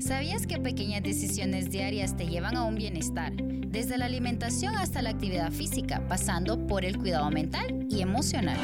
¿Sabías 0.00 0.46
que 0.46 0.60
pequeñas 0.60 1.02
decisiones 1.02 1.70
diarias 1.70 2.16
te 2.16 2.28
llevan 2.28 2.56
a 2.56 2.62
un 2.62 2.76
bienestar? 2.76 3.32
Desde 3.34 3.98
la 3.98 4.04
alimentación 4.04 4.76
hasta 4.76 5.02
la 5.02 5.10
actividad 5.10 5.50
física, 5.50 6.06
pasando 6.06 6.66
por 6.68 6.84
el 6.84 6.96
cuidado 6.98 7.28
mental 7.30 7.84
y 7.90 8.00
emocional. 8.00 8.58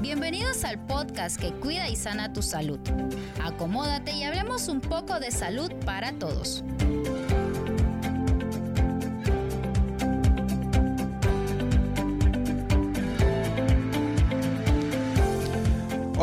Bienvenidos 0.00 0.64
al 0.64 0.84
podcast 0.86 1.38
que 1.38 1.52
cuida 1.52 1.90
y 1.90 1.96
sana 1.96 2.32
tu 2.32 2.40
salud. 2.40 2.80
Acomódate 3.42 4.12
y 4.12 4.22
hablemos 4.22 4.68
un 4.68 4.80
poco 4.80 5.20
de 5.20 5.30
salud 5.30 5.70
para 5.84 6.12
todos. 6.12 6.64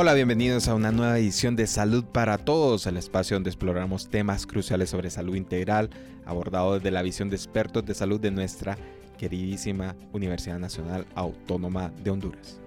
Hola, 0.02 0.14
bienvenidos 0.14 0.70
a 0.70 0.76
una 0.76 0.94
nueva 0.94 1.20
edición 1.20 1.58
de 1.58 1.68
Salud 1.68 2.06
para 2.06 2.38
Todos, 2.38 2.88
el 2.88 2.96
espacio 2.96 3.36
donde 3.36 3.50
exploramos 3.50 4.08
temas 4.10 4.46
cruciales 4.48 4.92
sobre 4.92 5.10
salud 5.10 5.36
integral, 5.36 5.90
abordado 6.26 6.76
desde 6.76 6.90
la 6.90 7.02
visión 7.02 7.30
de 7.30 7.36
expertos 7.36 7.86
de 7.86 7.94
salud 7.94 8.18
de 8.18 8.32
nuestra 8.32 8.78
queridísima 9.18 9.98
Universidad 10.14 10.58
Nacional 10.58 11.06
Autónoma 11.16 11.92
de 12.02 12.12
Honduras. 12.12 12.62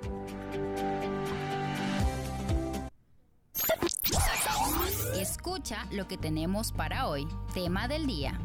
Escucha 5.18 5.86
lo 5.90 6.06
que 6.06 6.18
tenemos 6.18 6.70
para 6.70 7.06
hoy. 7.06 7.26
Tema 7.54 7.88
del 7.88 8.06
día. 8.06 8.38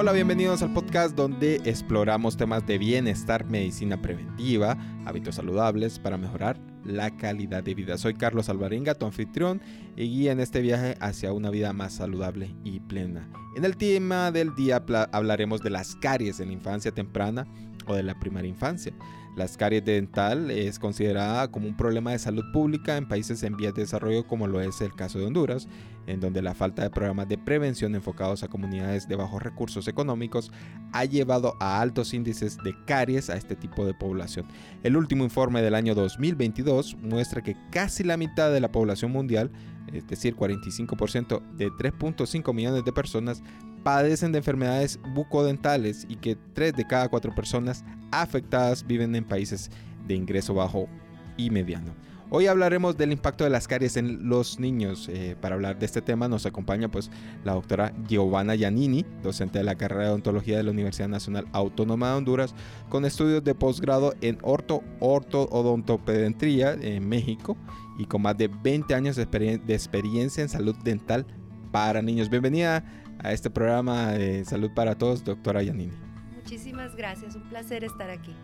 Hola, 0.00 0.12
bienvenidos 0.12 0.62
al 0.62 0.72
podcast 0.72 1.16
donde 1.16 1.56
exploramos 1.64 2.36
temas 2.36 2.64
de 2.64 2.78
bienestar, 2.78 3.44
medicina 3.46 4.00
preventiva, 4.00 4.78
hábitos 5.04 5.34
saludables 5.34 5.98
para 5.98 6.16
mejorar 6.16 6.56
la 6.84 7.16
calidad 7.16 7.64
de 7.64 7.74
vida. 7.74 7.98
Soy 7.98 8.14
Carlos 8.14 8.48
Alvarenga, 8.48 8.94
tu 8.94 9.06
anfitrión 9.06 9.60
y 9.96 10.04
guía 10.04 10.30
en 10.30 10.38
este 10.38 10.60
viaje 10.60 10.94
hacia 11.00 11.32
una 11.32 11.50
vida 11.50 11.72
más 11.72 11.94
saludable 11.94 12.54
y 12.62 12.78
plena. 12.78 13.28
En 13.56 13.64
el 13.64 13.76
tema 13.76 14.30
del 14.30 14.54
día 14.54 14.84
hablaremos 15.10 15.62
de 15.62 15.70
las 15.70 15.96
caries 15.96 16.38
en 16.38 16.46
la 16.46 16.54
infancia 16.54 16.92
temprana 16.92 17.48
o 17.88 17.94
de 17.96 18.04
la 18.04 18.16
primera 18.20 18.46
infancia. 18.46 18.92
Las 19.38 19.56
caries 19.56 19.84
dental 19.84 20.50
es 20.50 20.80
considerada 20.80 21.46
como 21.52 21.68
un 21.68 21.76
problema 21.76 22.10
de 22.10 22.18
salud 22.18 22.44
pública 22.52 22.96
en 22.96 23.06
países 23.06 23.44
en 23.44 23.56
vías 23.56 23.72
de 23.72 23.82
desarrollo 23.82 24.26
como 24.26 24.48
lo 24.48 24.60
es 24.60 24.80
el 24.80 24.92
caso 24.96 25.20
de 25.20 25.26
Honduras, 25.26 25.68
en 26.08 26.18
donde 26.18 26.42
la 26.42 26.56
falta 26.56 26.82
de 26.82 26.90
programas 26.90 27.28
de 27.28 27.38
prevención 27.38 27.94
enfocados 27.94 28.42
a 28.42 28.48
comunidades 28.48 29.06
de 29.06 29.14
bajos 29.14 29.40
recursos 29.40 29.86
económicos 29.86 30.50
ha 30.92 31.04
llevado 31.04 31.54
a 31.60 31.80
altos 31.80 32.14
índices 32.14 32.58
de 32.64 32.74
caries 32.84 33.30
a 33.30 33.36
este 33.36 33.54
tipo 33.54 33.86
de 33.86 33.94
población. 33.94 34.44
El 34.82 34.96
último 34.96 35.22
informe 35.22 35.62
del 35.62 35.76
año 35.76 35.94
2022 35.94 36.96
muestra 36.96 37.40
que 37.40 37.56
casi 37.70 38.02
la 38.02 38.16
mitad 38.16 38.52
de 38.52 38.58
la 38.58 38.72
población 38.72 39.12
mundial, 39.12 39.52
es 39.92 40.04
decir, 40.08 40.34
45% 40.34 41.42
de 41.54 41.68
3.5 41.68 42.52
millones 42.52 42.84
de 42.84 42.92
personas, 42.92 43.40
padecen 43.82 44.32
de 44.32 44.38
enfermedades 44.38 44.98
bucodentales 45.14 46.06
y 46.08 46.16
que 46.16 46.36
3 46.54 46.74
de 46.74 46.86
cada 46.86 47.08
4 47.08 47.34
personas 47.34 47.84
afectadas 48.10 48.86
viven 48.86 49.14
en 49.14 49.24
países 49.24 49.70
de 50.06 50.14
ingreso 50.14 50.54
bajo 50.54 50.88
y 51.36 51.50
mediano. 51.50 51.94
Hoy 52.30 52.46
hablaremos 52.46 52.98
del 52.98 53.12
impacto 53.12 53.44
de 53.44 53.50
las 53.50 53.66
caries 53.66 53.96
en 53.96 54.28
los 54.28 54.60
niños. 54.60 55.08
Eh, 55.10 55.34
para 55.40 55.54
hablar 55.54 55.78
de 55.78 55.86
este 55.86 56.02
tema 56.02 56.28
nos 56.28 56.44
acompaña 56.44 56.90
pues 56.90 57.10
la 57.42 57.54
doctora 57.54 57.94
Giovanna 58.06 58.54
Giannini, 58.54 59.06
docente 59.22 59.60
de 59.60 59.64
la 59.64 59.76
carrera 59.76 60.04
de 60.04 60.08
odontología 60.10 60.58
de 60.58 60.62
la 60.62 60.70
Universidad 60.70 61.08
Nacional 61.08 61.46
Autónoma 61.52 62.10
de 62.10 62.16
Honduras, 62.16 62.54
con 62.90 63.06
estudios 63.06 63.42
de 63.44 63.54
posgrado 63.54 64.12
en 64.20 64.36
orto, 64.42 64.82
ortodontopediatría 65.00 66.74
en 66.74 67.08
México 67.08 67.56
y 67.98 68.04
con 68.04 68.20
más 68.20 68.36
de 68.36 68.48
20 68.48 68.94
años 68.94 69.16
de, 69.16 69.24
de 69.24 69.74
experiencia 69.74 70.42
en 70.42 70.50
salud 70.50 70.76
dental 70.84 71.24
para 71.72 72.02
niños. 72.02 72.28
Bienvenida 72.28 72.84
a 73.22 73.32
este 73.32 73.50
programa 73.50 74.12
de 74.12 74.44
Salud 74.44 74.70
para 74.74 74.96
Todos, 74.96 75.24
doctora 75.24 75.62
Yanini. 75.62 75.92
Muchísimas 76.34 76.96
gracias, 76.96 77.34
un 77.34 77.42
placer 77.48 77.84
estar 77.84 78.10
aquí. 78.10 78.34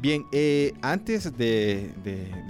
Bien, 0.00 0.24
eh, 0.32 0.72
antes 0.82 1.36
de, 1.36 1.92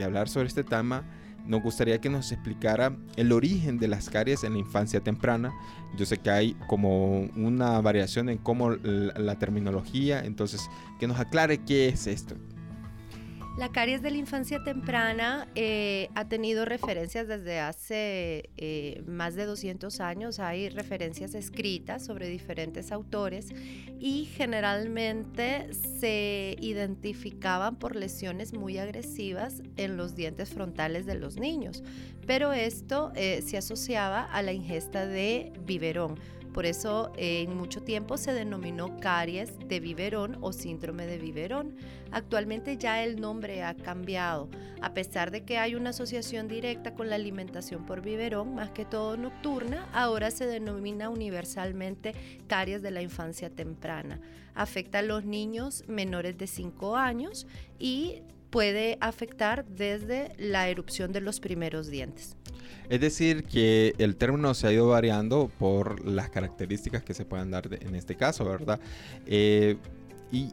hablar 0.03 0.29
sobre 0.29 0.49
este 0.49 0.65
tema, 0.65 1.05
nos 1.47 1.63
gustaría 1.63 2.01
que 2.01 2.09
nos 2.09 2.33
explicara 2.33 2.97
el 3.17 3.33
origen 3.33 3.79
de 3.79 3.89
las 3.89 4.09
caries 4.09 4.45
en 4.45 4.55
la 4.55 4.59
infancia 4.61 5.01
temprana. 5.01 5.53
Yo 5.97 6.07
sé 6.07 6.19
que 6.19 6.31
hay 6.31 6.57
como 6.67 7.29
una 7.37 7.81
variación 7.81 8.29
en 8.29 8.39
cómo 8.39 8.71
la 8.71 9.39
terminología, 9.39 10.25
entonces 10.25 10.69
que 10.99 11.07
nos 11.07 11.21
aclare 11.21 11.59
qué 11.59 11.89
es 11.89 12.07
esto. 12.07 12.35
La 13.57 13.71
caries 13.71 14.03
de 14.03 14.11
la 14.11 14.17
infancia 14.17 14.65
temprana 14.65 15.47
eh, 15.55 16.09
ha 16.17 16.25
tenido 16.25 16.65
referencias 16.65 17.29
desde 17.29 17.61
hace 17.61 18.51
eh, 18.57 19.05
más 19.07 19.37
de 19.37 19.47
200 19.47 20.01
años. 20.01 20.41
Hay 20.41 20.71
referencias 20.71 21.37
escritas 21.37 22.05
sobre 22.05 22.29
diferentes 22.29 22.91
autores 22.91 23.51
y 24.01 24.25
generalmente 24.25 25.73
se 25.73 26.57
identificaban 26.59 27.77
por 27.77 27.95
lesiones 27.95 28.55
muy 28.55 28.79
agresivas 28.79 29.63
en 29.77 29.97
los 29.97 30.17
dientes 30.17 30.49
frontales 30.49 31.07
de 31.07 31.15
los 31.15 31.37
niños. 31.37 31.85
Pero 32.27 32.53
esto 32.53 33.13
eh, 33.15 33.41
se 33.47 33.57
asociaba 33.57 34.25
a 34.25 34.43
la 34.43 34.53
ingesta 34.53 35.07
de 35.07 35.53
biberón 35.65 36.19
por 36.55 36.67
eso 36.67 37.13
en 37.17 37.57
mucho 37.57 37.83
tiempo 37.83 38.17
se 38.17 38.33
denominó 38.33 39.01
caries 39.01 39.59
de 39.59 39.81
biberón 39.81 40.39
o 40.41 40.53
síndrome 40.53 41.05
de 41.05 41.19
biberón. 41.19 41.75
Actualmente 42.13 42.79
ya 42.79 43.03
el 43.03 43.21
nombre 43.21 43.65
ha 43.65 43.75
cambiado, 43.75 44.49
a 44.81 44.95
pesar 44.95 45.33
de 45.33 45.43
que 45.43 45.59
hay 45.59 45.75
una 45.75 45.91
asociación 45.91 46.47
directa 46.47 46.95
con 46.95 47.11
la 47.11 47.17
alimentación 47.17 47.85
por 47.85 48.03
biberón, 48.03 48.55
más 48.55 48.71
que 48.71 48.85
todo 48.85 49.17
nocturna, 49.17 49.89
ahora 49.93 50.31
se 50.31 50.47
denomina 50.47 51.11
universalmente 51.11 52.15
caries 52.47 52.83
de 52.83 52.93
la 52.93 53.03
infancia 53.03 53.51
temprana. 53.51 54.21
Afecta 54.55 55.01
a 55.01 55.03
los 55.03 55.25
niños 55.25 55.83
menores 55.89 56.39
de 56.39 56.47
5 56.47 56.97
años 56.97 57.49
y 57.81 58.23
puede 58.51 58.97
afectar 59.01 59.65
desde 59.65 60.33
la 60.39 60.69
erupción 60.69 61.11
de 61.11 61.21
los 61.21 61.41
primeros 61.41 61.89
dientes. 61.89 62.37
Es 62.89 63.01
decir, 63.01 63.45
que 63.45 63.95
el 63.99 64.17
término 64.17 64.55
se 64.55 64.67
ha 64.67 64.73
ido 64.73 64.89
variando 64.89 65.51
por 65.59 66.05
las 66.07 66.31
características 66.31 67.03
que 67.03 67.15
se 67.15 67.25
puedan 67.25 67.51
dar 67.51 67.69
en 67.73 67.95
este 67.95 68.17
caso, 68.17 68.45
¿verdad? 68.45 68.81
Eh, 69.27 69.77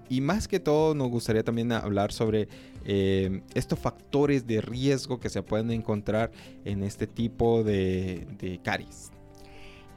y, 0.10 0.22
más 0.22 0.48
que 0.48 0.60
todo 0.60 0.94
nos 0.94 1.10
gustaría 1.10 1.44
también 1.44 1.72
hablar 1.72 2.12
sobre 2.12 2.48
eh, 2.86 3.42
estos 3.56 3.80
factores 3.80 4.46
de 4.46 4.62
riesgo 4.62 5.20
que 5.20 5.30
se 5.30 5.42
pueden 5.42 5.72
encontrar 5.72 6.32
en 6.66 6.84
este 6.84 7.08
tipo 7.08 7.64
de, 7.64 8.28
de 8.38 8.60
caries. 8.64 9.12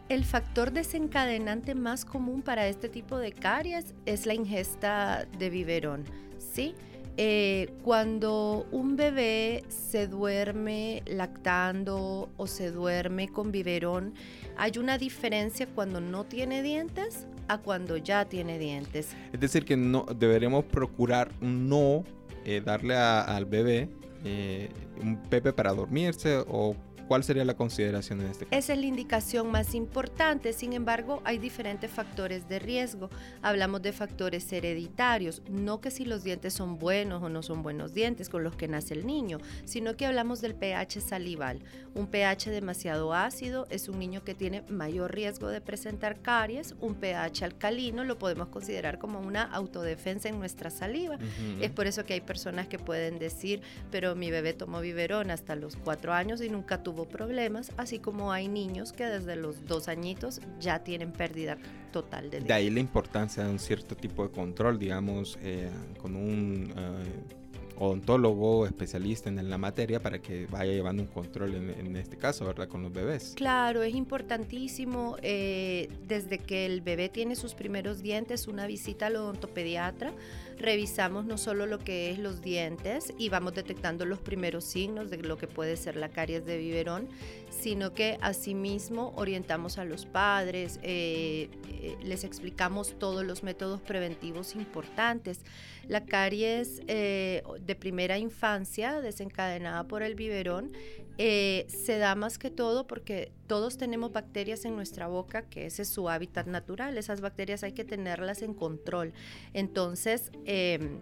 El 0.09 0.25
factor 0.25 0.71
desencadenante 0.73 1.75
más 1.75 2.05
común 2.05 2.43
para 2.43 2.67
este 2.67 2.89
tipo 2.89 3.19
de 3.19 3.33
caries 3.33 3.95
es 4.07 4.27
la 4.27 4.35
ingesta 4.35 5.27
de 5.39 5.51
biberón, 5.51 6.05
¿sí? 6.39 6.75
Eh, 7.17 7.73
cuando 7.85 8.67
un 8.73 8.97
bebé 8.97 9.63
se 9.69 10.09
duerme 10.09 11.03
lactando 11.07 12.29
o 12.37 12.47
se 12.49 12.73
duerme 12.73 13.29
con 13.29 13.53
biberón, 13.53 14.15
hay 14.57 14.73
una 14.79 14.99
diferencia 14.99 15.69
cuando 15.69 16.01
no 16.01 16.25
tiene 16.25 16.63
dientes 16.63 17.27
a 17.47 17.59
cuando 17.59 17.97
ya 17.97 18.25
tiene 18.25 18.59
dientes. 18.59 19.15
Es 19.33 19.39
decir, 19.39 19.65
que 19.65 19.77
no 19.77 20.07
deberemos 20.19 20.65
procurar 20.65 21.31
no 21.41 22.05
eh, 22.45 22.61
darle 22.65 22.97
al 22.97 23.45
bebé 23.45 23.89
eh, 24.25 24.71
un 25.01 25.17
pepe 25.23 25.53
para 25.53 25.73
dormirse 25.73 26.39
o 26.49 26.75
¿Cuál 27.09 27.23
sería 27.23 27.45
la 27.45 27.55
consideración 27.55 28.21
en 28.23 28.29
este 28.29 28.47
caso? 28.47 28.59
Esa 28.59 28.73
es 28.73 28.79
la 28.79 28.87
indicación 28.87 29.51
más 29.51 29.75
importante, 29.75 30.53
sin 30.53 30.73
embargo 30.73 31.21
hay 31.25 31.39
diferentes 31.39 31.91
factores 31.91 32.49
de 32.49 32.59
riesgo. 32.59 33.11
Hablamos 33.43 33.83
de 33.83 33.93
factores 33.93 34.51
hereditarios, 34.53 35.43
no 35.51 35.81
que 35.81 35.91
si 35.91 36.07
los 36.07 36.25
dientes 36.25 36.55
son 36.55 36.79
buenos 36.79 37.23
o 37.23 37.29
no 37.29 37.43
son 37.43 37.63
buenos 37.63 37.93
dientes 37.93 38.29
con 38.29 38.43
los 38.43 38.57
que 38.57 38.69
nace 38.69 38.95
el 38.95 39.07
niño, 39.07 39.39
sino 39.65 39.97
que 39.97 40.07
hablamos 40.07 40.41
del 40.41 40.55
pH 40.55 41.01
salival. 41.01 41.63
Un 41.95 42.07
pH 42.07 42.51
demasiado 42.51 43.13
ácido 43.13 43.67
es 43.69 43.89
un 43.89 43.99
niño 43.99 44.25
que 44.25 44.35
tiene 44.35 44.63
mayor 44.69 45.15
riesgo 45.15 45.49
de 45.49 45.61
presentar 45.61 46.23
caries, 46.23 46.75
un 46.81 46.95
pH 46.95 47.45
alcalino 47.45 48.05
lo 48.05 48.19
podemos 48.19 48.49
considerar 48.49 48.99
como 48.99 49.21
una 49.21 49.43
autodefensa 49.43 50.29
en 50.29 50.39
nuestra 50.39 50.71
saliva. 50.71 51.19
Es 51.61 51.71
por 51.71 51.87
eso 51.87 52.05
que 52.05 52.15
hay 52.15 52.21
personas 52.21 52.67
que 52.67 52.79
pueden 52.79 53.19
decir, 53.19 53.61
pero 53.91 54.15
mi 54.15 54.31
bebé 54.31 54.55
tomó 54.55 54.81
biberón 54.81 55.31
hasta 55.31 55.55
los 55.55 55.77
cuatro 55.77 56.13
años 56.13 56.41
y 56.41 56.49
nunca 56.49 56.83
tuvo 56.83 56.94
problemas, 57.03 57.73
así 57.77 57.99
como 57.99 58.31
hay 58.31 58.47
niños 58.47 58.93
que 58.93 59.05
desde 59.05 59.35
los 59.35 59.67
dos 59.67 59.89
añitos 59.89 60.41
ya 60.61 60.85
tienen 60.85 61.11
pérdida 61.11 61.59
total 61.93 62.31
de 62.31 62.41
De 62.41 62.53
ahí 62.53 62.71
la 62.71 62.81
importancia 62.81 63.43
de 63.43 63.51
un 63.51 63.59
cierto 63.59 63.97
tipo 63.97 64.23
de 64.23 64.31
control, 64.31 64.79
digamos, 64.79 65.37
eh, 65.43 65.71
con 66.01 66.15
un... 66.15 66.73
Eh, 66.77 67.43
odontólogo 67.79 68.67
especialista 68.67 69.29
en 69.29 69.49
la 69.49 69.59
materia 69.59 70.01
para 70.01 70.21
que 70.21 70.47
vaya 70.47 70.73
llevando 70.73 71.03
un 71.03 71.09
control 71.09 71.55
en, 71.55 71.97
este 71.97 72.17
caso, 72.17 72.45
¿verdad? 72.45 72.69
Con 72.69 72.83
los 72.83 72.93
bebés. 72.93 73.35
Claro, 73.37 73.83
es 73.83 73.95
importantísimo 73.95 75.17
eh, 75.23 75.89
desde 76.07 76.39
que 76.39 76.67
el 76.67 76.81
bebé 76.81 77.09
tiene 77.09 77.37
sus 77.37 77.55
primeros 77.55 78.03
dientes, 78.03 78.49
una 78.49 78.67
visita 78.67 79.07
al 79.07 79.17
odontopediatra. 79.17 80.13
Revisamos 80.59 81.25
no 81.25 81.37
solo 81.37 81.67
lo 81.67 81.79
que 81.79 82.11
es 82.11 82.19
los 82.19 82.41
dientes 82.41 83.13
y 83.19 83.29
vamos 83.29 83.55
detectando 83.55 84.05
los 84.05 84.21
primeros 84.21 84.65
signos 84.65 85.11
de 85.11 85.19
lo 85.19 85.37
que 85.37 85.49
puede 85.49 85.77
ser 85.77 85.97
la 85.97 86.09
caries 86.09 86.47
de 86.47 86.59
biberón, 86.59 87.09
sino 87.51 87.93
que 87.93 88.19
asimismo 88.21 89.13
orientamos 89.17 89.79
a 89.79 89.85
los 89.85 90.07
padres, 90.07 90.79
eh, 90.83 91.49
eh, 91.73 91.97
les 92.03 92.25
explicamos 92.25 92.99
todos 92.99 93.25
los 93.25 93.43
métodos 93.43 93.81
preventivos 93.81 94.55
importantes. 94.55 95.41
La 95.89 96.05
caries 96.05 96.81
eh, 96.87 97.43
de 97.67 97.75
primera 97.75 98.19
infancia 98.19 99.01
desencadenada 99.01 99.85
por 99.85 100.03
el 100.03 100.15
biberón 100.15 100.73
se 101.17 101.99
da 101.99 102.15
más 102.15 102.39
que 102.39 102.51
todo 102.51 102.87
porque 102.87 103.33
todos 103.47 103.79
tenemos 103.79 104.13
bacterias 104.13 104.65
en 104.65 104.75
nuestra 104.75 105.07
boca, 105.07 105.43
que 105.43 105.67
ese 105.67 105.83
es 105.83 105.89
su 105.89 106.09
hábitat 106.09 106.47
natural. 106.47 106.99
Esas 106.99 107.21
bacterias 107.21 107.63
hay 107.63 107.73
que 107.73 107.85
tenerlas 107.85 108.43
en 108.43 108.55
control. 108.55 109.13
Entonces, 109.53 110.33
em, 110.45 111.01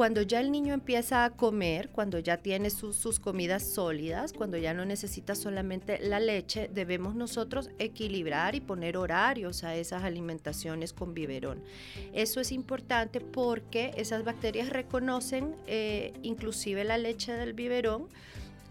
cuando 0.00 0.22
ya 0.22 0.40
el 0.40 0.50
niño 0.50 0.72
empieza 0.72 1.26
a 1.26 1.30
comer, 1.36 1.90
cuando 1.90 2.18
ya 2.18 2.38
tiene 2.38 2.70
sus, 2.70 3.20
comidas 3.20 3.62
sólidas, 3.62 4.32
cuando 4.32 4.56
ya 4.56 4.72
no 4.72 4.86
necesita 4.86 5.34
solamente 5.34 5.98
la 5.98 6.20
leche, 6.20 6.70
debemos 6.72 7.14
nosotros 7.14 7.68
equilibrar 7.78 8.54
y 8.54 8.62
poner 8.62 8.96
horarios 8.96 9.62
a 9.62 9.76
esas 9.76 10.02
alimentaciones 10.02 10.94
con 10.94 11.12
biberón. 11.12 11.62
Eso 12.14 12.40
es 12.40 12.50
importante 12.50 13.20
porque 13.20 13.92
esas 13.94 14.24
bacterias 14.24 14.70
reconocen 14.70 15.54
eh, 15.66 16.14
inclusive 16.22 16.82
la 16.84 16.96
leche 16.96 17.34
del 17.34 17.52
biberón 17.52 18.08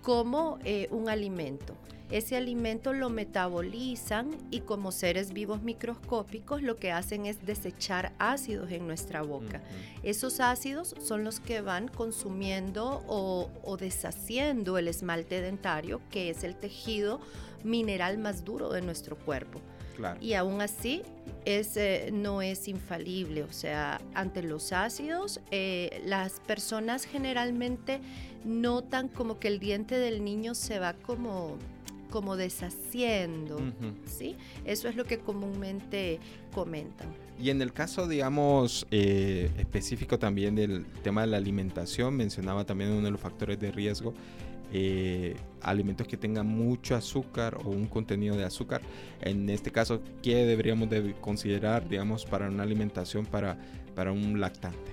como 0.01 0.59
eh, 0.63 0.87
un 0.91 1.09
alimento. 1.09 1.75
Ese 2.11 2.35
alimento 2.35 2.91
lo 2.91 3.11
metabolizan 3.11 4.31
y 4.49 4.61
como 4.61 4.91
seres 4.91 5.31
vivos 5.31 5.61
microscópicos 5.61 6.63
lo 6.63 6.75
que 6.77 6.91
hacen 6.91 7.27
es 7.27 7.45
desechar 7.45 8.13
ácidos 8.17 8.71
en 8.71 8.87
nuestra 8.87 9.21
boca. 9.21 9.61
Esos 10.01 10.39
ácidos 10.39 10.95
son 10.99 11.23
los 11.23 11.39
que 11.39 11.61
van 11.61 11.87
consumiendo 11.87 13.03
o, 13.07 13.77
deshaciendo 13.77 14.79
el 14.79 14.87
esmalte 14.87 15.41
dentario, 15.41 16.01
que 16.09 16.31
es 16.31 16.43
el 16.43 16.55
tejido 16.55 17.21
mineral 17.63 18.17
más 18.17 18.43
duro 18.43 18.69
de 18.69 18.81
nuestro 18.81 19.15
cuerpo. 19.15 19.61
Y 20.21 20.33
aún 20.33 20.61
así 20.61 21.01
eh, 21.45 22.09
no 22.13 22.41
es 22.41 22.67
infalible, 22.67 23.43
o 23.43 23.51
sea, 23.51 24.01
ante 24.13 24.43
los 24.43 24.71
ácidos, 24.71 25.39
eh, 25.51 26.01
las 26.05 26.39
personas 26.41 27.05
generalmente 27.05 28.01
notan 28.45 29.07
como 29.07 29.39
que 29.39 29.47
el 29.47 29.59
diente 29.59 29.97
del 29.97 30.23
niño 30.23 30.55
se 30.55 30.79
va 30.79 30.93
como 30.93 31.57
como 32.09 32.35
deshaciendo, 32.35 33.59
¿sí? 34.05 34.35
Eso 34.65 34.87
es 34.87 34.95
lo 34.95 35.05
que 35.05 35.19
comúnmente 35.19 36.19
comentan. 36.53 37.07
Y 37.39 37.51
en 37.51 37.61
el 37.61 37.71
caso, 37.71 38.07
digamos, 38.07 38.85
eh, 38.91 39.49
específico 39.57 40.19
también 40.19 40.55
del 40.55 40.85
tema 41.03 41.21
de 41.21 41.27
la 41.27 41.37
alimentación, 41.37 42.15
mencionaba 42.15 42.65
también 42.65 42.91
uno 42.91 43.05
de 43.05 43.11
los 43.11 43.21
factores 43.21 43.59
de 43.59 43.71
riesgo, 43.71 44.13
eh, 44.73 45.35
alimentos 45.61 46.07
que 46.07 46.17
tengan 46.17 46.47
mucho 46.47 46.95
azúcar 46.95 47.57
o 47.65 47.69
un 47.69 47.87
contenido 47.87 48.35
de 48.35 48.43
azúcar. 48.43 48.81
En 49.21 49.49
este 49.49 49.71
caso, 49.71 50.01
¿qué 50.21 50.45
deberíamos 50.45 50.89
de 50.89 51.13
considerar, 51.21 51.87
digamos, 51.87 52.25
para 52.25 52.47
una 52.47 52.63
alimentación 52.63 53.25
para, 53.25 53.57
para 53.95 54.11
un 54.11 54.39
lactante? 54.39 54.91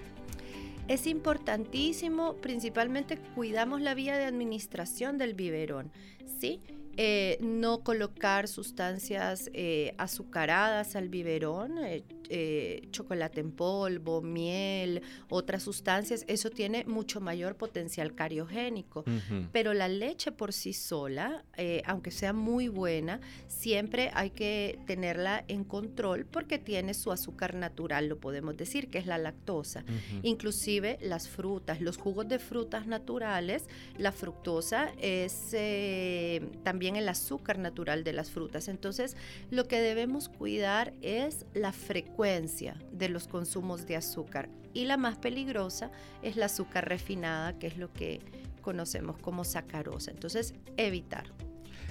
Es 0.89 1.07
importantísimo, 1.07 2.35
principalmente 2.37 3.19
cuidamos 3.35 3.81
la 3.81 3.95
vía 3.95 4.17
de 4.17 4.25
administración 4.25 5.19
del 5.19 5.35
biberón, 5.35 5.91
¿sí? 6.39 6.61
Eh, 6.99 7.37
no 7.41 7.81
colocar 7.81 8.49
sustancias 8.49 9.51
eh, 9.53 9.95
azucaradas 9.99 10.97
al 10.97 11.11
biberón, 11.11 11.77
eh, 11.85 12.05
eh, 12.31 12.89
chocolate 12.91 13.41
en 13.41 13.53
polvo, 13.53 14.23
miel, 14.23 15.03
otras 15.29 15.63
sustancias, 15.63 16.25
eso 16.27 16.51
tiene 16.51 16.85
mucho 16.85 17.21
mayor 17.21 17.57
potencial 17.57 18.15
cariogénico. 18.15 19.05
Pero 19.53 19.75
la 19.75 19.89
leche 19.89 20.33
por 20.33 20.53
sí 20.53 20.73
sola, 20.73 21.45
eh, 21.57 21.83
aunque 21.85 22.11
sea 22.11 22.33
muy 22.33 22.69
buena, 22.69 23.21
siempre 23.47 24.11
hay 24.15 24.31
que 24.31 24.79
tenerla 24.87 25.45
en 25.49 25.65
control 25.65 26.27
porque 26.27 26.59
tiene 26.59 26.95
su 26.95 27.13
azúcar 27.13 27.55
natural, 27.55 28.09
lo 28.09 28.19
podemos 28.19 28.57
decir, 28.57 28.89
que 28.89 28.99
es 28.99 29.07
la 29.07 29.19
lactosa. 29.19 29.85
Inclusive 30.23 30.99
las 31.03 31.29
frutas, 31.29 31.81
los 31.81 31.97
jugos 31.97 32.29
de 32.29 32.39
frutas 32.39 32.87
naturales, 32.87 33.69
la 33.99 34.13
fructosa 34.13 34.91
es 35.01 35.51
eh, 35.53 36.43
también 36.63 36.97
el 36.97 37.09
azúcar 37.09 37.59
natural 37.59 38.05
de 38.05 38.13
las 38.13 38.31
frutas. 38.31 38.69
Entonces, 38.69 39.17
lo 39.51 39.69
que 39.69 39.81
debemos 39.81 40.29
cuidar 40.29 40.93
es 41.03 41.47
la 41.55 41.73
frecuencia 41.73 42.16
de 42.17 43.09
los 43.09 43.29
consumos 43.29 43.87
de 43.87 43.97
azúcar. 43.97 44.49
Y 44.73 44.85
la 44.85 44.97
más 44.97 45.19
peligrosa 45.19 45.91
es 46.23 46.37
la 46.37 46.47
azúcar 46.47 46.89
refinada, 46.89 47.59
que 47.59 47.67
es 47.67 47.77
lo 47.77 47.93
que 47.93 48.21
conocemos 48.63 49.19
como 49.19 49.45
sacarosa. 49.45 50.11
Entonces, 50.11 50.55
evitar. 50.77 51.27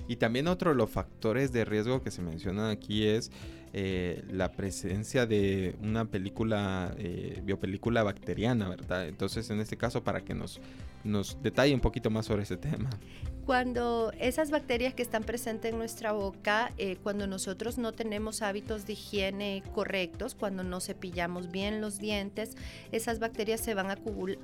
Y 0.07 0.18
también 0.18 0.48
otro 0.48 0.72
de 0.72 0.75
los 0.75 0.89
factores 0.89 1.51
de 1.51 1.66
riesgo 1.66 2.01
que 2.04 2.12
se 2.12 2.22
mencionan 2.22 2.69
aquí 2.69 3.06
es 3.06 3.31
eh, 3.74 4.24
la 4.31 4.51
presencia 4.51 5.25
de 5.25 5.75
una 5.81 6.06
película, 6.06 6.94
eh, 6.98 7.42
biopelícula 7.44 8.04
bacteriana, 8.04 8.69
¿verdad? 8.69 9.07
Entonces, 9.07 9.50
en 9.50 9.60
este 9.60 9.77
caso, 9.77 10.04
para 10.04 10.22
que 10.22 10.33
nos, 10.33 10.60
nos 11.04 11.42
detalle 11.42 11.74
un 11.74 11.81
poquito 11.81 12.10
más 12.10 12.25
sobre 12.25 12.44
ese 12.44 12.57
tema. 12.57 12.89
Cuando 13.45 14.12
esas 14.19 14.50
bacterias 14.50 14.95
que 14.95 15.03
están 15.03 15.24
presentes 15.24 15.71
en 15.71 15.77
nuestra 15.77 16.13
boca, 16.13 16.71
eh, 16.80 16.97
cuando 17.03 17.27
nosotros 17.27 17.77
no 17.77 17.92
tenemos 17.92 18.42
hábitos 18.42 18.88
de 18.88 18.94
higiene 18.94 19.62
correctos, 19.75 20.33
cuando 20.33 20.63
no 20.63 20.81
cepillamos 20.81 21.51
bien 21.51 21.80
los 21.80 22.00
dientes, 22.00 22.57
esas 22.92 23.19
bacterias 23.19 23.62
se 23.62 23.75
van 23.75 23.92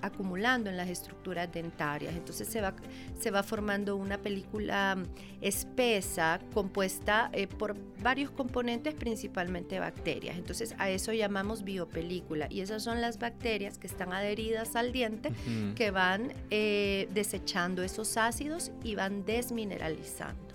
acumulando 0.01 0.69
en 0.69 0.77
las 0.77 0.87
estructuras 0.87 1.51
dentarias. 1.51 2.13
Entonces 2.13 2.47
se 2.47 2.61
va, 2.61 2.75
se 3.19 3.31
va 3.31 3.41
formando 3.41 3.95
una 3.95 4.19
película 4.19 4.95
mm, 4.95 5.05
espesa 5.41 6.39
compuesta 6.53 7.31
eh, 7.33 7.47
por 7.47 7.75
varios 8.03 8.29
componentes, 8.29 8.93
principalmente 8.93 9.79
bacterias. 9.79 10.37
Entonces 10.37 10.75
a 10.77 10.91
eso 10.91 11.11
llamamos 11.11 11.63
biopelícula 11.63 12.45
y 12.51 12.61
esas 12.61 12.83
son 12.83 13.01
las 13.01 13.17
bacterias 13.17 13.79
que 13.79 13.87
están 13.87 14.13
adheridas 14.13 14.75
al 14.75 14.91
diente 14.91 15.31
que 15.75 15.89
van 15.89 16.33
eh, 16.51 17.07
desechando 17.13 17.81
esos 17.81 18.15
ácidos 18.17 18.71
y 18.83 18.90
van 18.95 19.25
desmineralizando. 19.25 20.51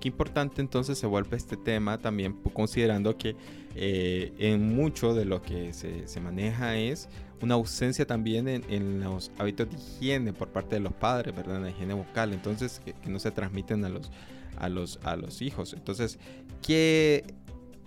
Qué 0.00 0.08
importante 0.08 0.62
entonces 0.62 0.98
se 0.98 1.06
vuelve 1.06 1.36
este 1.36 1.56
tema 1.58 1.98
también 1.98 2.32
considerando 2.54 3.16
que 3.18 3.36
eh, 3.74 4.32
en 4.38 4.74
mucho 4.74 5.14
de 5.14 5.26
lo 5.26 5.42
que 5.42 5.72
se, 5.74 6.20
maneja 6.20 6.76
es 6.76 7.08
una 7.42 7.54
ausencia 7.54 8.06
también 8.06 8.48
en, 8.48 9.00
los 9.00 9.30
hábitos 9.38 9.68
de 9.70 9.76
higiene 9.76 10.32
por 10.32 10.48
parte 10.48 10.76
de 10.76 10.80
los 10.80 10.94
padres, 10.94 11.36
¿verdad? 11.36 11.60
La 11.60 11.70
higiene 11.70 11.94
vocal, 11.94 12.32
entonces 12.32 12.80
que, 12.84 12.94
no 13.08 13.18
se 13.18 13.30
transmiten 13.30 13.84
a 13.84 13.90
los, 13.90 14.10
a, 14.56 14.68
los, 14.70 14.98
a 15.02 15.16
los 15.16 15.42
hijos. 15.42 15.74
Entonces, 15.74 16.18
¿qué 16.62 17.24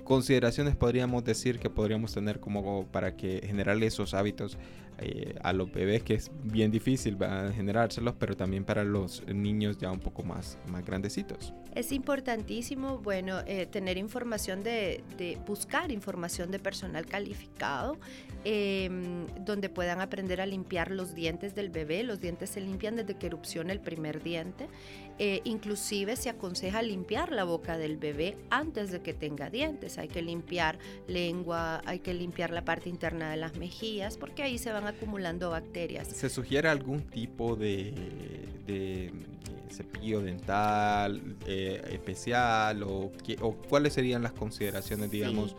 consideraciones 0.04 0.76
podríamos 0.76 1.24
decir 1.24 1.60
que 1.60 1.70
podríamos 1.70 2.14
tener 2.14 2.40
como 2.40 2.86
para 2.88 3.16
que 3.16 3.42
generar 3.46 3.82
esos 3.84 4.14
hábitos 4.14 4.58
eh, 5.00 5.36
a 5.42 5.54
los 5.54 5.72
bebés 5.72 6.04
que 6.04 6.16
es 6.16 6.32
bien 6.44 6.72
difícil 6.72 7.18
generárselos 7.56 8.16
pero 8.20 8.36
también 8.36 8.64
para 8.64 8.84
los 8.84 9.26
niños 9.28 9.78
ya 9.78 9.92
un 9.92 10.00
poco 10.00 10.24
más, 10.24 10.58
más 10.68 10.86
grandecitos 10.86 11.54
es 11.76 11.92
importantísimo 11.92 13.00
bueno 13.00 13.40
eh, 13.48 13.66
tener 13.66 13.98
información 13.98 14.64
de, 14.64 15.04
de, 15.18 15.38
buscar 15.46 15.92
información 15.92 16.52
de 16.52 16.60
personal 16.60 17.06
calificado 17.06 17.98
em, 18.44 19.26
donde 19.44 19.70
puedan 19.70 20.02
aprender 20.02 20.42
a 20.42 20.46
limpiar 20.46 20.92
los 20.92 21.16
dientes 21.16 21.56
del 21.56 21.70
bebé 21.70 22.04
los 22.04 22.20
dientes 22.20 22.50
se 22.52 22.62
limpian 22.62 22.96
desde 22.96 23.16
que 23.16 23.28
erupciona 23.28 23.74
el 23.74 23.80
primer 23.80 24.22
diente 24.22 24.68
eh, 25.20 25.42
inclusive 25.44 26.16
se 26.16 26.30
aconseja 26.30 26.82
limpiar 26.82 27.32
la 27.32 27.44
boca 27.44 27.78
del 27.78 27.98
bebé 27.98 28.36
antes 28.50 28.92
de 28.92 29.02
que 29.02 29.14
tenga 29.14 29.50
dientes. 29.50 29.98
Hay 30.00 30.08
que 30.08 30.24
limpiar 30.24 30.80
lengua, 31.08 31.82
hay 31.86 32.00
que 32.00 32.14
limpiar 32.16 32.50
la 32.50 32.66
parte 32.66 32.90
interna 32.90 33.30
de 33.30 33.38
las 33.38 33.56
mejillas 33.56 34.18
porque 34.18 34.42
ahí 34.42 34.58
se 34.58 34.72
van 34.72 34.83
acumulando 34.88 35.50
bacterias. 35.50 36.08
¿Se 36.08 36.30
sugiere 36.30 36.70
algún 36.70 37.02
tipo 37.02 37.56
de, 37.56 37.94
de 38.66 39.12
cepillo 39.74 40.22
dental 40.22 41.22
eh, 41.48 41.82
especial 41.92 42.84
o, 42.84 43.12
o, 43.42 43.54
cuáles 43.70 43.94
serían 43.94 44.22
las 44.22 44.34
consideraciones, 44.34 45.12
digamos, 45.12 45.56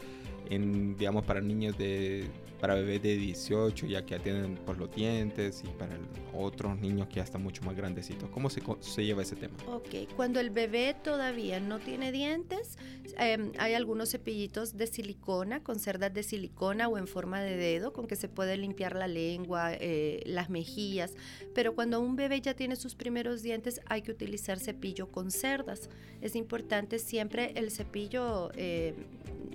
en, 0.48 0.96
digamos 0.96 1.24
para 1.24 1.40
niños 1.40 1.76
de 1.76 2.28
para 2.60 2.74
bebés 2.74 3.02
de 3.02 3.16
18 3.16 3.86
ya 3.86 4.04
que 4.04 4.14
atienden 4.14 4.56
por 4.56 4.78
los 4.78 4.94
dientes 4.94 5.62
y 5.64 5.68
para 5.68 5.98
otros 6.34 6.78
niños 6.78 7.08
que 7.08 7.16
ya 7.16 7.22
están 7.22 7.42
mucho 7.42 7.62
más 7.62 7.76
grandecitos. 7.76 8.28
¿Cómo 8.30 8.50
se, 8.50 8.62
se 8.80 9.04
lleva 9.04 9.22
ese 9.22 9.36
tema? 9.36 9.54
Ok, 9.68 10.10
cuando 10.16 10.40
el 10.40 10.50
bebé 10.50 10.94
todavía 11.02 11.60
no 11.60 11.78
tiene 11.78 12.12
dientes, 12.12 12.78
em, 13.18 13.52
hay 13.58 13.74
algunos 13.74 14.10
cepillitos 14.10 14.76
de 14.76 14.86
silicona, 14.86 15.62
con 15.62 15.78
cerdas 15.78 16.12
de 16.12 16.22
silicona 16.22 16.88
o 16.88 16.98
en 16.98 17.06
forma 17.06 17.40
de 17.40 17.56
dedo, 17.56 17.92
con 17.92 18.06
que 18.06 18.16
se 18.16 18.28
puede 18.28 18.56
limpiar 18.56 18.96
la 18.96 19.08
lengua, 19.08 19.72
eh, 19.72 20.22
las 20.26 20.50
mejillas, 20.50 21.14
pero 21.54 21.74
cuando 21.74 22.00
un 22.00 22.16
bebé 22.16 22.40
ya 22.40 22.54
tiene 22.54 22.76
sus 22.76 22.94
primeros 22.94 23.42
dientes 23.42 23.80
hay 23.86 24.02
que 24.02 24.10
utilizar 24.10 24.58
cepillo 24.58 25.10
con 25.10 25.30
cerdas. 25.30 25.88
Es 26.20 26.36
importante 26.36 26.98
siempre 26.98 27.52
el 27.56 27.70
cepillo 27.70 28.50
eh, 28.56 28.94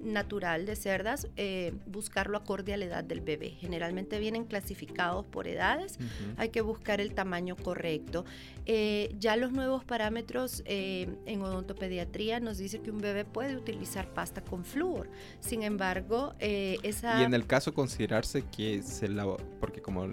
natural 0.01 0.65
de 0.65 0.75
cerdas, 0.75 1.27
eh, 1.35 1.73
buscarlo 1.85 2.37
acorde 2.37 2.73
a 2.73 2.77
la 2.77 2.85
edad 2.85 3.03
del 3.03 3.21
bebé. 3.21 3.51
Generalmente 3.51 4.19
vienen 4.19 4.45
clasificados 4.45 5.25
por 5.25 5.47
edades, 5.47 5.97
hay 6.37 6.49
que 6.49 6.61
buscar 6.61 7.01
el 7.01 7.13
tamaño 7.13 7.55
correcto. 7.55 8.25
Eh, 8.65 9.13
ya 9.17 9.35
los 9.35 9.51
nuevos 9.51 9.83
parámetros 9.83 10.61
eh, 10.65 11.07
en 11.25 11.41
odontopediatría 11.41 12.39
nos 12.39 12.57
dice 12.57 12.79
que 12.79 12.91
un 12.91 12.99
bebé 12.99 13.25
puede 13.25 13.55
utilizar 13.55 14.13
pasta 14.13 14.41
con 14.41 14.63
flúor. 14.65 15.09
Sin 15.39 15.63
embargo, 15.63 16.33
esa... 16.39 17.21
Y 17.21 17.23
en 17.23 17.33
el 17.33 17.45
caso 17.45 17.73
considerarse 17.73 18.43
que 18.43 18.83
se 18.83 19.07
la... 19.07 19.25
porque 19.59 19.81
como 19.81 20.07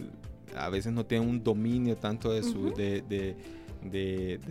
a 0.57 0.69
veces 0.71 0.93
no 0.93 1.05
tiene 1.05 1.27
un 1.27 1.43
dominio 1.43 1.97
tanto 1.97 2.33
de 2.33 2.43
su... 2.43 2.73
de 2.75 3.03
de, 3.03 3.37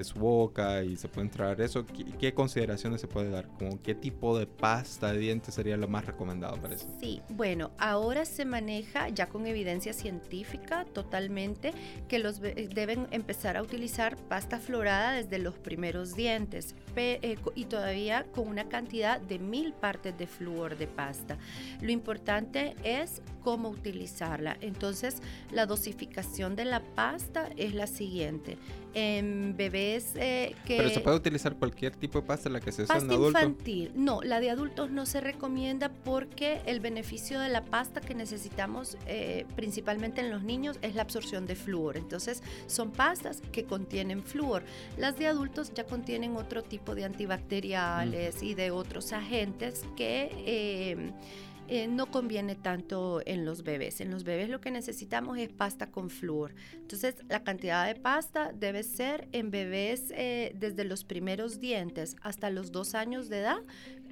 su 0.04 0.20
boca 0.20 0.84
y 0.84 0.96
se 0.96 1.08
puede 1.08 1.28
entrar 1.28 1.60
eso, 1.62 1.86
¿qué, 2.20 2.34
consideraciones 2.34 3.02
se 3.02 3.08
puede 3.08 3.30
dar? 3.30 3.48
Como 3.48 3.82
¿Qué 3.82 3.96
tipo 3.96 4.38
de 4.38 4.48
pasta 4.48 5.14
de 5.14 5.20
dientes 5.20 5.54
sería 5.54 5.78
lo 5.78 5.88
más 5.88 6.06
recomendado 6.06 6.58
para 6.62 6.76
eso? 6.76 6.88
Sí, 7.00 7.22
bueno, 7.30 7.72
ahora 7.78 8.26
se 8.26 8.46
maneja 8.46 9.10
ya 9.10 9.28
con 9.28 9.48
evidencia 9.48 9.94
científica 9.94 10.86
totalmente 10.86 11.74
que 12.08 12.20
los 12.20 12.42
deben 12.42 13.08
empezar 13.12 13.58
a 13.58 13.62
utilizar 13.62 14.18
pasta 14.28 14.60
florada 14.60 15.14
desde 15.14 15.40
los 15.40 15.56
primeros 15.56 16.16
dientes 16.16 16.76
eh, 16.96 17.38
y 17.56 17.66
todavía 17.66 18.26
con 18.32 18.48
una 18.48 18.70
cantidad 18.70 19.20
de 19.20 19.40
mil 19.40 19.74
partes 19.74 20.18
de 20.18 20.28
flúor 20.28 20.78
de 20.78 20.88
pasta. 20.88 21.38
Lo 21.82 21.92
importante 21.92 22.76
es 22.84 23.22
cómo 23.44 23.70
utilizarla. 23.70 24.58
Entonces, 24.62 25.22
la 25.52 25.66
dosificación 25.66 26.56
de 26.56 26.66
la 26.66 26.82
pasta 26.82 27.50
es 27.58 27.74
la 27.74 27.88
siguiente 27.88 28.58
en 28.96 29.56
bebés 29.58 30.14
eh, 30.16 30.56
que... 30.66 30.78
Pero 30.78 30.90
se 30.90 31.02
puede 31.02 31.18
utilizar 31.18 31.56
cualquier 31.58 31.96
tipo 31.96 32.22
de 32.22 32.26
pasta, 32.26 32.50
la 32.50 32.62
que 32.62 32.72
se 32.72 32.84
usa 32.84 32.98
en 32.98 33.12
adultos. 33.12 33.42
infantil. 33.42 33.92
No, 33.94 34.22
la 34.24 34.40
de 34.40 34.50
adultos 34.50 34.90
no 34.90 35.06
se 35.06 35.20
recomienda 35.20 35.90
porque 35.90 36.62
el 36.66 36.80
beneficio 36.80 37.42
de 37.42 37.50
la 37.50 37.66
pasta 37.66 38.00
que 38.00 38.16
necesitamos 38.16 38.98
eh, 39.06 39.46
principalmente 39.58 40.22
en 40.22 40.32
los 40.32 40.44
niños 40.44 40.80
es 40.82 40.96
la 40.96 41.02
absorción 41.02 41.46
de 41.46 41.56
flúor. 41.56 41.98
Entonces 41.98 42.42
son 42.68 42.92
pastas 42.92 43.42
que 43.52 43.66
contienen 43.66 44.24
flúor. 44.24 44.64
Las 44.98 45.18
de 45.20 45.28
adultos 45.28 45.74
ya 45.74 45.86
contienen 45.86 46.38
otro 46.38 46.64
tipo 46.64 46.96
de 46.96 47.04
antibacteriales 47.04 48.42
y 48.42 48.56
de 48.56 48.72
otros 48.72 49.12
agentes 49.12 49.84
que... 49.98 50.32
Eh, 50.46 51.12
eh, 51.68 51.88
no 51.88 52.12
conviene 52.12 52.56
tanto 52.56 53.22
en 53.26 53.46
los 53.46 53.64
bebés. 53.64 54.02
En 54.02 54.12
los 54.12 54.24
bebés 54.24 54.50
lo 54.50 54.62
que 54.62 54.72
necesitamos 54.72 55.38
es 55.38 55.50
pasta 55.52 55.92
con 55.92 56.10
flúor. 56.10 56.54
Entonces, 56.74 57.16
la 57.28 57.44
cantidad 57.44 57.86
de 57.88 57.96
pasta 57.96 58.52
debe 58.54 58.84
ser 58.84 59.28
en 59.32 59.52
bebés 59.52 60.12
eh, 60.12 60.54
desde 60.60 60.84
los 60.84 61.04
primeros 61.04 61.60
dientes 61.60 62.16
hasta 62.22 62.50
los 62.50 62.72
dos 62.72 62.96
años 62.96 63.30
de 63.30 63.40
edad, 63.40 63.58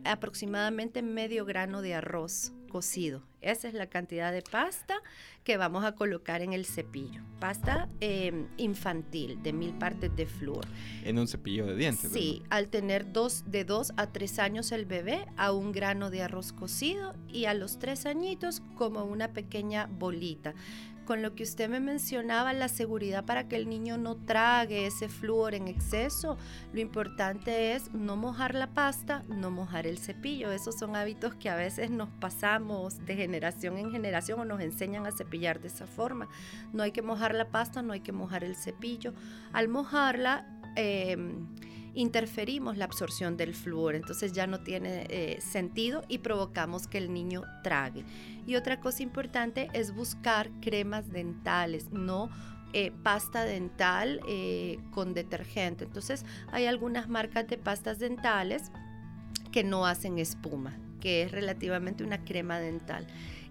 aproximadamente 0.03 1.01
medio 1.01 1.45
grano 1.45 1.81
de 1.81 1.93
arroz 1.93 2.53
cocido. 2.74 3.22
Esa 3.39 3.68
es 3.68 3.75
la 3.75 3.86
cantidad 3.86 4.32
de 4.32 4.42
pasta 4.42 4.96
que 5.44 5.58
vamos 5.58 5.86
a 5.86 5.92
colocar 5.94 6.42
en 6.42 6.53
el 6.53 6.65
cepillo. 6.65 7.22
Pasta 7.39 7.88
em, 8.00 8.48
infantil 8.58 9.44
de 9.44 9.53
mil 9.53 9.74
partes 9.74 10.15
de 10.15 10.25
flúor. 10.25 10.65
En 11.03 11.20
un 11.20 11.27
cepillo 11.27 11.68
de 11.68 11.75
dientes. 11.75 12.12
Sí, 12.12 12.42
al 12.50 12.70
tener 12.70 13.13
dos, 13.13 13.44
de 13.46 13.63
dos 13.63 13.94
a 13.96 14.08
tres 14.08 14.39
años 14.39 14.72
el 14.72 14.86
bebé, 14.88 15.27
a 15.38 15.51
un 15.51 15.72
grano 15.72 16.10
de 16.10 16.24
arroz 16.24 16.51
cocido 16.51 17.13
y 17.27 17.46
a 17.46 17.53
los 17.53 17.77
tres 17.77 18.08
añitos 18.08 18.63
como 18.75 19.03
una 19.03 19.34
pequeña 19.34 19.86
bolita 19.86 20.56
con 21.05 21.22
lo 21.22 21.36
que 21.36 21.43
usted 21.43 21.69
me 21.69 21.79
mencionaba, 21.79 22.53
la 22.53 22.67
seguridad 22.67 23.25
para 23.25 23.48
que 23.48 23.55
el 23.55 23.69
niño 23.69 23.98
no 23.98 24.15
trague 24.15 24.86
ese 24.86 25.10
flúor 25.10 25.55
en 25.55 25.67
exceso, 25.67 26.38
lo 26.74 26.79
importante 26.79 27.74
es 27.74 27.93
no 27.93 28.15
mojar 28.15 28.55
la 28.55 28.67
pasta, 28.67 29.24
no 29.27 29.51
mojar 29.51 29.88
el 29.88 29.98
cepillo. 29.98 30.51
Esos 30.51 30.77
son 30.77 30.95
hábitos 30.95 31.36
que 31.36 31.50
a 31.50 31.55
veces 31.55 31.89
nos 31.89 32.10
pasamos 32.10 33.05
de 33.05 33.15
generación 33.15 33.77
en 33.77 33.91
generación 33.91 34.39
o 34.39 34.45
nos 34.45 34.62
enseñan 34.62 35.05
a 35.05 35.12
cepillar 35.12 35.62
de 35.62 35.67
esa 35.67 35.88
forma. 35.88 36.29
No 36.72 36.83
hay 36.83 36.91
que 36.91 37.01
mojar 37.01 37.36
la 37.36 37.50
pasta, 37.50 37.81
no 37.81 37.93
hay 37.93 38.01
que 38.01 38.12
mojar 38.12 38.43
el 38.43 38.55
cepillo. 38.55 39.13
Al 39.51 39.67
mojarla, 39.67 40.48
em, 40.75 41.48
interferimos 41.93 42.77
la 42.77 42.85
absorción 42.85 43.38
del 43.38 43.53
flúor, 43.53 43.95
entonces 43.95 44.33
ya 44.33 44.47
no 44.47 44.59
tiene 44.62 45.05
eh, 45.09 45.39
sentido 45.41 46.03
y 46.07 46.19
provocamos 46.19 46.88
que 46.88 46.97
el 46.97 47.13
niño 47.13 47.43
trague. 47.63 48.03
Y 48.45 48.55
otra 48.55 48.79
cosa 48.79 49.03
importante 49.03 49.69
es 49.73 49.93
buscar 49.93 50.50
cremas 50.62 51.09
dentales, 51.09 51.91
no 51.91 52.29
eh, 52.73 52.91
pasta 53.03 53.45
dental 53.45 54.19
eh, 54.27 54.79
con 54.91 55.13
detergente. 55.13 55.85
Entonces 55.85 56.25
hay 56.51 56.65
algunas 56.65 57.07
marcas 57.07 57.47
de 57.47 57.57
pastas 57.57 58.00
dentales 58.00 58.71
que 59.51 59.63
no 59.63 59.85
hacen 59.85 60.17
espuma, 60.17 60.75
que 61.00 61.21
es 61.21 61.31
relativamente 61.31 62.03
una 62.03 62.23
crema 62.23 62.59
dental. 62.59 63.05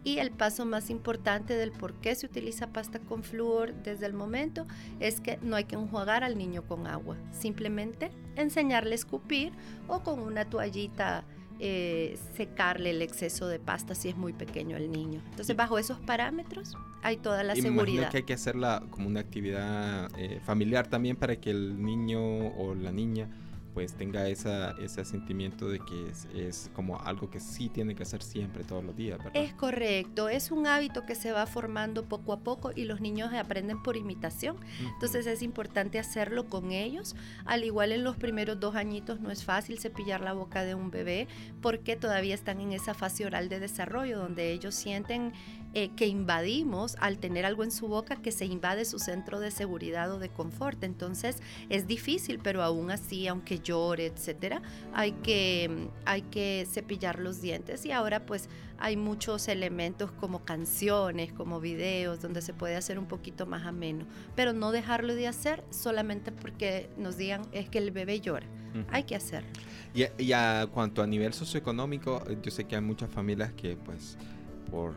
Y 0.04 0.18
el 0.18 0.32
paso 0.32 0.66
más 0.66 0.90
importante 0.90 1.54
del 1.54 1.70
por 1.70 1.94
qué 2.00 2.16
se 2.16 2.26
utiliza 2.26 2.72
pasta 2.72 2.98
con 2.98 3.22
flúor 3.22 3.72
desde 3.84 4.06
el 4.06 4.14
momento 4.14 4.66
es 4.98 5.20
que 5.20 5.38
no 5.42 5.54
hay 5.54 5.64
que 5.64 5.76
enjuagar 5.76 6.24
al 6.24 6.36
niño 6.36 6.66
con 6.66 6.88
agua, 6.88 7.16
simplemente 7.30 8.10
enseñarle 8.36 8.92
a 8.92 8.94
escupir 8.94 9.52
o 9.88 10.02
con 10.02 10.20
una 10.20 10.44
toallita 10.44 11.24
eh, 11.64 12.18
secarle 12.34 12.90
el 12.90 13.02
exceso 13.02 13.46
de 13.46 13.60
pasta 13.60 13.94
si 13.94 14.08
es 14.08 14.16
muy 14.16 14.32
pequeño 14.32 14.76
el 14.76 14.90
niño. 14.90 15.20
Entonces, 15.30 15.54
bajo 15.54 15.78
esos 15.78 16.00
parámetros 16.00 16.76
hay 17.02 17.18
toda 17.18 17.44
la 17.44 17.54
seguridad. 17.54 18.10
que 18.10 18.16
hay 18.18 18.22
que 18.24 18.32
hacerla 18.32 18.82
como 18.90 19.06
una 19.06 19.20
actividad 19.20 20.10
eh, 20.18 20.40
familiar 20.44 20.88
también 20.88 21.16
para 21.16 21.36
que 21.36 21.50
el 21.50 21.80
niño 21.80 22.20
o 22.20 22.74
la 22.74 22.90
niña 22.90 23.28
pues 23.74 23.94
tenga 23.94 24.28
esa, 24.28 24.72
ese 24.72 25.04
sentimiento 25.04 25.68
de 25.68 25.78
que 25.78 26.48
es, 26.48 26.70
como 26.74 27.00
algo 27.00 27.30
que 27.30 27.40
sí 27.40 27.68
tiene 27.68 27.94
que 27.94 28.02
hacer 28.02 28.22
siempre, 28.22 28.64
todos 28.64 28.84
los 28.84 28.96
días. 28.96 29.18
¿verdad? 29.18 29.32
Es 29.34 29.54
correcto, 29.54 30.28
es 30.28 30.50
un 30.50 30.66
hábito 30.66 31.06
que 31.06 31.14
se 31.14 31.32
va 31.32 31.46
formando 31.46 32.04
poco 32.04 32.32
a 32.32 32.40
poco 32.40 32.72
y 32.74 32.84
los 32.84 33.00
niños 33.00 33.32
aprenden 33.32 33.82
por 33.82 33.96
imitación. 33.96 34.56
Entonces 34.80 35.26
es 35.26 35.42
importante 35.42 35.98
hacerlo 35.98 36.48
con 36.48 36.72
ellos. 36.72 37.16
Al 37.44 37.64
igual 37.64 37.92
en 37.92 38.04
los 38.04 38.16
primeros 38.16 38.60
dos 38.60 38.74
añitos 38.74 39.20
no 39.20 39.30
es 39.30 39.44
fácil 39.44 39.78
cepillar 39.78 40.20
la 40.20 40.32
boca 40.32 40.64
de 40.64 40.74
un 40.74 40.90
bebé 40.90 41.28
porque 41.60 41.96
todavía 41.96 42.34
están 42.34 42.60
en 42.60 42.72
esa 42.72 42.94
fase 42.94 43.24
oral 43.24 43.48
de 43.48 43.60
desarrollo 43.60 44.18
donde 44.18 44.52
ellos 44.52 44.74
sienten 44.74 45.32
eh, 45.74 45.88
que 45.96 46.06
invadimos 46.06 46.96
al 47.00 47.16
tener 47.16 47.46
algo 47.46 47.64
en 47.64 47.70
su 47.70 47.88
boca 47.88 48.16
que 48.16 48.30
se 48.30 48.44
invade 48.44 48.84
su 48.84 48.98
centro 48.98 49.40
de 49.40 49.50
seguridad 49.50 50.12
o 50.12 50.18
de 50.18 50.28
confort. 50.28 50.84
Entonces 50.84 51.38
es 51.70 51.86
difícil, 51.86 52.38
pero 52.42 52.62
aún 52.62 52.90
así, 52.90 53.26
aunque 53.26 53.61
llore, 53.62 54.06
etcétera, 54.06 54.62
hay 54.92 55.12
que, 55.12 55.88
hay 56.04 56.22
que 56.22 56.66
cepillar 56.70 57.18
los 57.18 57.40
dientes. 57.40 57.84
Y 57.84 57.92
ahora 57.92 58.26
pues 58.26 58.48
hay 58.78 58.96
muchos 58.96 59.48
elementos 59.48 60.10
como 60.12 60.44
canciones, 60.44 61.32
como 61.32 61.60
videos, 61.60 62.20
donde 62.20 62.42
se 62.42 62.52
puede 62.52 62.76
hacer 62.76 62.98
un 62.98 63.06
poquito 63.06 63.46
más 63.46 63.64
ameno, 63.64 64.06
pero 64.34 64.52
no 64.52 64.72
dejarlo 64.72 65.14
de 65.14 65.28
hacer 65.28 65.62
solamente 65.70 66.32
porque 66.32 66.90
nos 66.96 67.16
digan 67.16 67.42
es 67.52 67.68
que 67.68 67.78
el 67.78 67.90
bebé 67.90 68.20
llora. 68.20 68.46
Hay 68.90 69.04
que 69.04 69.14
hacerlo. 69.14 69.50
Y, 69.94 70.04
y 70.16 70.32
a 70.32 70.66
cuanto 70.72 71.02
a 71.02 71.06
nivel 71.06 71.34
socioeconómico, 71.34 72.24
yo 72.40 72.50
sé 72.50 72.64
que 72.64 72.74
hay 72.74 72.80
muchas 72.80 73.10
familias 73.10 73.52
que 73.52 73.76
pues 73.76 74.16
por 74.70 74.94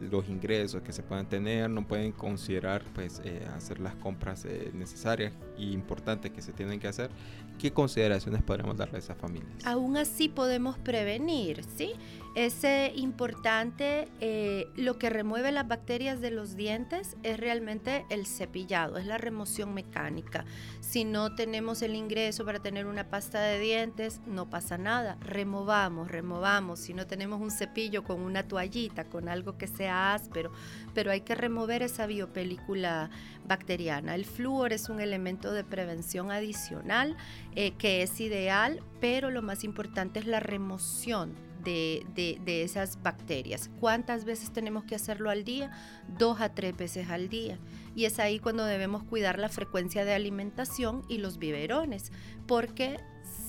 los 0.00 0.28
ingresos 0.28 0.82
que 0.82 0.92
se 0.92 1.02
puedan 1.02 1.28
tener, 1.28 1.68
no 1.70 1.86
pueden 1.86 2.12
considerar 2.12 2.84
pues 2.94 3.20
eh, 3.24 3.46
hacer 3.54 3.80
las 3.80 3.94
compras 3.96 4.44
eh, 4.44 4.70
necesarias 4.74 5.32
y 5.58 5.72
importantes 5.72 6.32
que 6.32 6.42
se 6.42 6.52
tienen 6.52 6.80
que 6.80 6.88
hacer. 6.88 7.10
¿Qué 7.58 7.72
consideraciones 7.72 8.42
podríamos 8.42 8.76
darle 8.76 8.96
a 8.96 8.98
esas 8.98 9.16
familias? 9.16 9.64
Aún 9.64 9.96
así 9.96 10.28
podemos 10.28 10.76
prevenir, 10.78 11.64
¿sí? 11.76 11.92
Es 12.36 12.66
importante, 12.96 14.08
eh, 14.20 14.68
lo 14.76 14.98
que 14.98 15.08
remueve 15.08 15.52
las 15.52 15.66
bacterias 15.66 16.20
de 16.20 16.30
los 16.30 16.54
dientes 16.54 17.16
es 17.22 17.40
realmente 17.40 18.04
el 18.10 18.26
cepillado, 18.26 18.98
es 18.98 19.06
la 19.06 19.16
remoción 19.16 19.72
mecánica. 19.72 20.44
Si 20.80 21.04
no 21.04 21.34
tenemos 21.34 21.80
el 21.80 21.94
ingreso 21.94 22.44
para 22.44 22.58
tener 22.58 22.84
una 22.84 23.08
pasta 23.08 23.40
de 23.40 23.58
dientes, 23.58 24.20
no 24.26 24.50
pasa 24.50 24.76
nada, 24.76 25.16
removamos, 25.20 26.10
removamos. 26.10 26.80
Si 26.80 26.92
no 26.92 27.06
tenemos 27.06 27.40
un 27.40 27.50
cepillo 27.50 28.04
con 28.04 28.20
una 28.20 28.46
toallita, 28.46 29.04
con 29.04 29.30
algo 29.30 29.56
que 29.56 29.66
sea 29.66 30.12
áspero, 30.12 30.52
pero 30.92 31.10
hay 31.10 31.22
que 31.22 31.34
remover 31.34 31.82
esa 31.82 32.06
biopelícula 32.06 33.08
bacteriana. 33.46 34.14
El 34.14 34.26
flúor 34.26 34.74
es 34.74 34.90
un 34.90 35.00
elemento 35.00 35.45
de 35.52 35.64
prevención 35.64 36.30
adicional 36.30 37.16
eh, 37.54 37.72
que 37.72 38.02
es 38.02 38.20
ideal, 38.20 38.82
pero 39.00 39.30
lo 39.30 39.42
más 39.42 39.64
importante 39.64 40.20
es 40.20 40.26
la 40.26 40.40
remoción 40.40 41.34
de, 41.66 42.62
esas 42.62 43.02
bacterias. 43.02 43.70
¿Cuántas 43.80 44.24
veces 44.24 44.52
tenemos 44.52 44.84
que 44.84 44.94
hacerlo 44.94 45.30
al 45.30 45.44
día? 45.44 45.72
Dos 46.16 46.40
a 46.40 46.54
tres 46.54 46.76
veces 46.76 47.10
al 47.10 47.28
día. 47.28 47.58
Y 47.94 48.04
es 48.04 48.18
ahí 48.18 48.38
cuando 48.38 48.64
debemos 48.64 49.02
cuidar 49.02 49.38
la 49.38 49.48
frecuencia 49.48 50.04
de 50.04 50.14
alimentación 50.14 51.02
y 51.08 51.18
los 51.18 51.38
biberones, 51.38 52.12
porque 52.46 52.98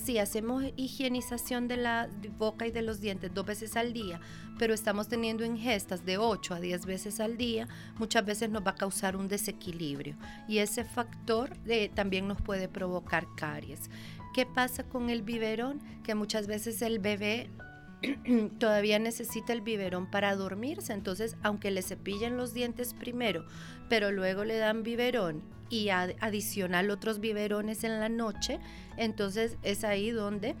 si 0.08 0.18
hacemos 0.18 0.64
higienización 0.76 1.68
de 1.68 1.76
la 1.76 2.08
boca 2.38 2.66
y 2.66 2.70
de 2.70 2.80
los 2.80 2.98
dientes 3.02 3.30
dos 3.34 3.44
veces 3.44 3.76
al 3.76 3.92
día, 3.92 4.20
pero 4.58 4.72
estamos 4.72 5.06
teniendo 5.06 5.44
ingestas 5.44 6.06
de 6.06 6.16
8 6.16 6.54
a 6.54 6.60
10 6.60 6.86
veces 6.86 7.20
al 7.20 7.36
día, 7.36 7.68
muchas 7.98 8.24
veces 8.24 8.48
nos 8.48 8.66
va 8.66 8.70
a 8.70 8.74
causar 8.74 9.16
un 9.16 9.28
desequilibrio 9.28 10.16
y 10.48 10.60
ese 10.60 10.86
factor 10.86 11.54
eh, 11.66 11.90
también 11.94 12.26
nos 12.26 12.40
puede 12.40 12.68
provocar 12.68 13.26
caries. 13.36 13.90
¿Qué 14.32 14.46
pasa 14.46 14.82
con 14.82 15.10
el 15.10 15.20
biberón? 15.20 15.82
Que 16.04 16.14
muchas 16.14 16.46
veces 16.46 16.80
el 16.80 17.00
bebé 17.00 17.50
todavía 18.58 18.98
necesita 18.98 19.52
el 19.52 19.60
biberón 19.60 20.10
para 20.10 20.34
dormirse, 20.36 20.94
entonces 20.94 21.36
aunque 21.42 21.70
le 21.70 21.82
cepillen 21.82 22.38
los 22.38 22.54
dientes 22.54 22.94
primero, 22.94 23.44
pero 23.90 24.10
luego 24.10 24.46
le 24.46 24.56
dan 24.56 24.84
biberón 24.84 25.57
y 25.70 25.90
adicional 25.90 26.90
otros 26.90 27.20
biberones 27.20 27.84
en 27.84 28.00
la 28.00 28.08
noche, 28.08 28.58
entonces 28.96 29.56
es 29.62 29.84
ahí 29.84 30.10
donde 30.10 30.54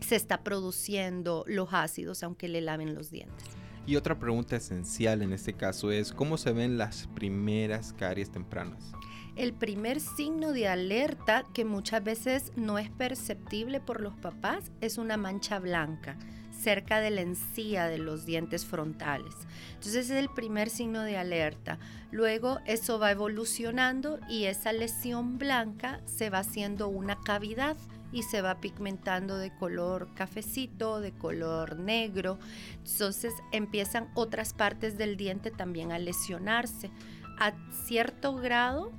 se 0.00 0.16
está 0.16 0.42
produciendo 0.42 1.44
los 1.46 1.72
ácidos 1.72 2.22
aunque 2.22 2.48
le 2.48 2.60
laven 2.60 2.94
los 2.94 3.10
dientes. 3.10 3.48
Y 3.86 3.96
otra 3.96 4.18
pregunta 4.18 4.56
esencial 4.56 5.22
en 5.22 5.32
este 5.32 5.54
caso 5.54 5.90
es, 5.90 6.12
¿cómo 6.12 6.36
se 6.36 6.52
ven 6.52 6.78
las 6.78 7.08
primeras 7.14 7.92
caries 7.92 8.30
tempranas? 8.30 8.92
El 9.36 9.52
primer 9.52 10.00
signo 10.00 10.52
de 10.52 10.68
alerta 10.68 11.46
que 11.54 11.64
muchas 11.64 12.04
veces 12.04 12.52
no 12.56 12.78
es 12.78 12.90
perceptible 12.90 13.80
por 13.80 14.00
los 14.00 14.14
papás 14.14 14.70
es 14.80 14.98
una 14.98 15.16
mancha 15.16 15.58
blanca 15.58 16.18
cerca 16.60 17.00
de 17.00 17.10
la 17.10 17.22
encía 17.22 17.86
de 17.86 17.98
los 17.98 18.26
dientes 18.26 18.64
frontales. 18.64 19.34
Entonces 19.74 20.10
es 20.10 20.16
el 20.16 20.28
primer 20.28 20.70
signo 20.70 21.02
de 21.02 21.16
alerta. 21.16 21.78
Luego 22.10 22.58
eso 22.66 22.98
va 22.98 23.10
evolucionando 23.10 24.18
y 24.28 24.44
esa 24.44 24.72
lesión 24.72 25.38
blanca 25.38 26.00
se 26.04 26.30
va 26.30 26.38
haciendo 26.38 26.88
una 26.88 27.20
cavidad 27.20 27.76
y 28.12 28.24
se 28.24 28.42
va 28.42 28.60
pigmentando 28.60 29.38
de 29.38 29.54
color 29.54 30.08
cafecito, 30.14 31.00
de 31.00 31.12
color 31.12 31.76
negro. 31.76 32.38
Entonces 32.84 33.32
empiezan 33.52 34.08
otras 34.14 34.52
partes 34.52 34.98
del 34.98 35.16
diente 35.16 35.50
también 35.50 35.92
a 35.92 35.98
lesionarse. 35.98 36.90
A 37.38 37.52
cierto 37.86 38.34
grado 38.36 38.92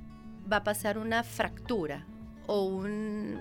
va 0.50 0.58
a 0.58 0.64
pasar 0.64 0.98
una 0.98 1.22
fractura 1.22 2.06
o 2.46 2.64
un, 2.64 3.38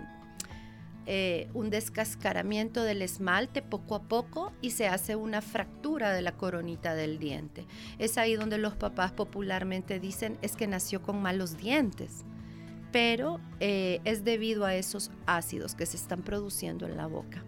eh, 1.05 1.49
un 1.53 1.69
descascaramiento 1.69 2.83
del 2.83 3.01
esmalte 3.01 3.61
poco 3.61 3.95
a 3.95 4.03
poco 4.03 4.51
y 4.61 4.71
se 4.71 4.87
hace 4.87 5.15
una 5.15 5.41
fractura 5.41 6.13
de 6.13 6.21
la 6.21 6.33
coronita 6.33 6.95
del 6.95 7.19
diente. 7.19 7.65
Es 7.99 8.17
ahí 8.17 8.35
donde 8.35 8.57
los 8.57 8.75
papás 8.75 9.11
popularmente 9.11 9.99
dicen 9.99 10.37
es 10.41 10.55
que 10.55 10.67
nació 10.67 11.01
con 11.01 11.21
malos 11.21 11.57
dientes 11.57 12.25
pero 12.91 13.39
eh, 13.59 14.01
es 14.03 14.23
debido 14.23 14.65
a 14.65 14.75
esos 14.75 15.11
ácidos 15.25 15.75
que 15.75 15.85
se 15.85 15.97
están 15.97 16.21
produciendo 16.21 16.85
en 16.85 16.97
la 16.97 17.07
boca. 17.07 17.43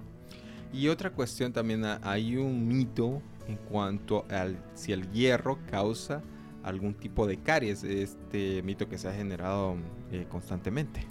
Y 0.72 0.88
otra 0.88 1.12
cuestión 1.12 1.54
también, 1.54 1.86
ah, 1.86 2.00
hay 2.02 2.38
un 2.38 2.68
mito 2.68 3.22
en 3.48 3.58
cuanto 3.58 4.26
al 4.30 4.58
si 4.74 4.92
el 4.92 5.12
hierro 5.12 5.60
causa 5.70 6.24
algún 6.64 6.94
tipo 6.94 7.28
de 7.28 7.38
caries, 7.38 7.84
este 7.84 8.64
mito 8.64 8.88
que 8.88 8.98
se 8.98 9.10
ha 9.10 9.14
generado 9.14 9.76
eh, 10.12 10.26
constantemente. 10.30 11.06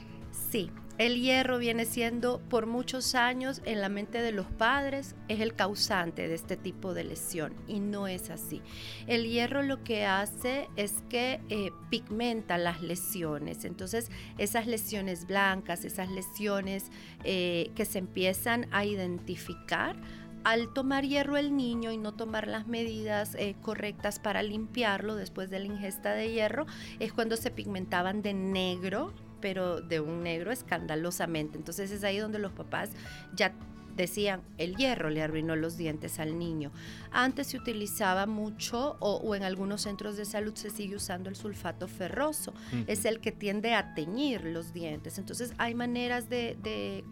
Sí, 0.51 0.71
el 0.99 1.21
hierro 1.21 1.59
viene 1.59 1.85
siendo 1.85 2.41
por 2.49 2.67
muchos 2.67 3.15
años 3.15 3.63
en 3.65 3.81
la 3.81 3.89
mente 3.89 4.21
de 4.21 4.33
los 4.33 4.47
padres, 4.47 5.15
es 5.29 5.41
el 5.41 5.55
causante 5.55 6.29
de 6.29 6.35
este 6.35 6.57
tipo 6.57 6.95
de 6.95 7.05
lesión 7.05 7.55
y 7.67 7.81
no 7.81 8.07
es 8.09 8.31
así. 8.31 8.63
El 9.07 9.27
hierro 9.27 9.63
lo 9.63 9.83
que 9.83 10.05
hace 10.05 10.69
es 10.77 11.03
que 11.09 11.41
eh, 11.49 11.71
pigmenta 11.91 12.59
las 12.59 12.83
lesiones, 12.83 13.65
entonces 13.65 14.11
esas 14.39 14.67
lesiones 14.67 15.27
blancas, 15.27 15.85
esas 15.85 16.11
lesiones 16.11 16.91
eh, 17.25 17.71
que 17.75 17.85
se 17.85 17.99
empiezan 17.99 18.67
a 18.71 18.85
identificar, 18.85 19.97
al 20.45 20.73
tomar 20.73 21.05
hierro 21.05 21.37
el 21.37 21.57
niño 21.57 21.93
y 21.93 21.99
no 21.99 22.13
tomar 22.13 22.49
las 22.49 22.67
medidas 22.67 23.35
eh, 23.37 23.55
correctas 23.63 24.19
para 24.19 24.43
limpiarlo 24.43 25.15
después 25.15 25.51
de 25.51 25.61
la 25.61 25.67
ingesta 25.67 26.13
de 26.15 26.33
hierro, 26.33 26.67
es 26.99 27.13
cuando 27.13 27.37
se 27.37 27.51
pigmentaban 27.51 28.23
de 28.23 28.35
negro 28.35 29.13
pero 29.43 29.83
de 29.83 30.01
un 30.01 30.23
negro 30.23 30.51
escandalosamente. 30.51 31.59
Entonces 31.59 31.91
es 31.91 32.03
ahí 32.05 32.17
donde 32.17 32.39
los 32.39 32.53
papás 32.53 32.89
ya 33.35 33.53
decían, 33.97 34.43
el 34.59 34.77
hierro 34.77 35.11
le 35.11 35.23
arruinó 35.23 35.57
los 35.57 35.77
dientes 35.77 36.19
al 36.19 36.39
niño. 36.39 36.71
Antes 37.11 37.49
se 37.49 37.59
utilizaba 37.59 38.27
mucho 38.27 38.97
o, 39.01 39.35
en 39.35 39.43
algunos 39.43 39.83
centros 39.83 40.17
de 40.17 40.25
salud 40.25 40.55
se 40.55 40.71
sigue 40.71 40.97
usando 40.97 41.29
el 41.29 41.37
sulfato 41.37 41.89
ferroso. 41.89 42.55
Es 42.87 43.05
el 43.05 43.21
que 43.21 43.33
tiende 43.33 43.75
a 43.75 43.95
teñir 43.95 44.45
los 44.45 44.73
dientes. 44.73 45.19
Entonces 45.19 45.53
hay 45.59 45.75
maneras 45.75 46.29
de, 46.29 46.57
de, 46.63 47.05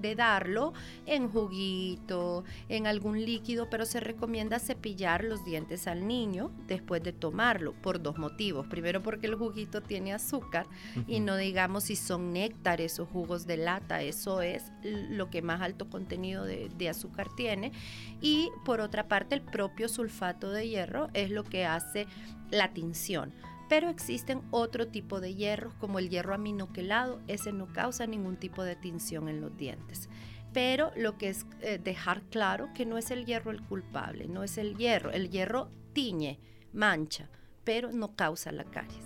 de, 0.00 0.14
darlo 0.14 0.72
en 1.06 1.28
juguito, 1.28 2.44
en 2.68 2.86
algún 2.86 3.24
líquido, 3.24 3.68
pero 3.70 3.84
se 3.84 4.00
recomienda 4.00 4.58
cepillar 4.58 5.24
los 5.24 5.44
dientes 5.44 5.86
al 5.86 6.06
niño 6.06 6.50
después 6.66 7.02
de 7.02 7.12
tomarlo 7.12 7.72
por 7.72 8.00
dos 8.02 8.18
motivos. 8.18 8.66
Primero 8.66 9.02
porque 9.02 9.26
el 9.26 9.34
juguito 9.34 9.82
tiene 9.82 10.12
azúcar 10.12 10.66
y 11.06 11.20
no 11.20 11.36
digamos 11.36 11.84
si 11.84 11.96
son 11.96 12.32
néctares 12.32 12.98
o 13.00 13.06
jugos 13.06 13.46
de 13.46 13.56
lata. 13.56 14.02
Eso 14.02 14.42
es 14.42 14.64
lo 14.82 15.30
que 15.30 15.42
más 15.42 15.60
alto 15.60 15.88
contenido 15.88 16.27
de, 16.36 16.88
azúcar 16.88 17.28
tiene. 17.36 17.72
Y 18.20 18.50
por 18.64 18.80
otra 18.80 19.08
parte, 19.08 19.34
el 19.34 19.42
propio 19.42 19.88
sulfato 19.88 20.50
de 20.50 20.68
hierro 20.68 21.08
es 21.14 21.30
lo 21.30 21.44
que 21.44 21.64
hace 21.64 22.06
la 22.50 22.72
tinción. 22.72 23.32
Pero 23.68 23.90
existen 23.90 24.42
otro 24.50 24.88
tipo 24.88 25.20
de 25.20 25.34
hierros, 25.34 25.74
como 25.74 25.98
el 25.98 26.08
hierro 26.08 26.34
aminoquelado, 26.34 27.20
ese 27.26 27.52
no 27.52 27.66
causa 27.72 28.06
ningún 28.06 28.36
tipo 28.36 28.62
de 28.62 28.76
tinción 28.76 29.28
en 29.28 29.40
los 29.40 29.56
dientes. 29.56 30.08
Pero 30.54 30.90
lo 30.96 31.18
que 31.18 31.28
es 31.28 31.46
eh, 31.60 31.78
dejar 31.82 32.22
claro 32.22 32.70
que 32.74 32.86
no 32.86 32.96
es 32.96 33.10
el 33.10 33.26
hierro 33.26 33.50
el 33.50 33.62
culpable, 33.62 34.26
no 34.28 34.42
es 34.42 34.56
el 34.56 34.76
hierro. 34.76 35.10
El 35.10 35.28
hierro 35.28 35.70
tiñe, 35.92 36.38
mancha, 36.72 37.28
pero 37.64 37.92
no 37.92 38.16
causa 38.16 38.50
la 38.52 38.64
caries. 38.64 39.04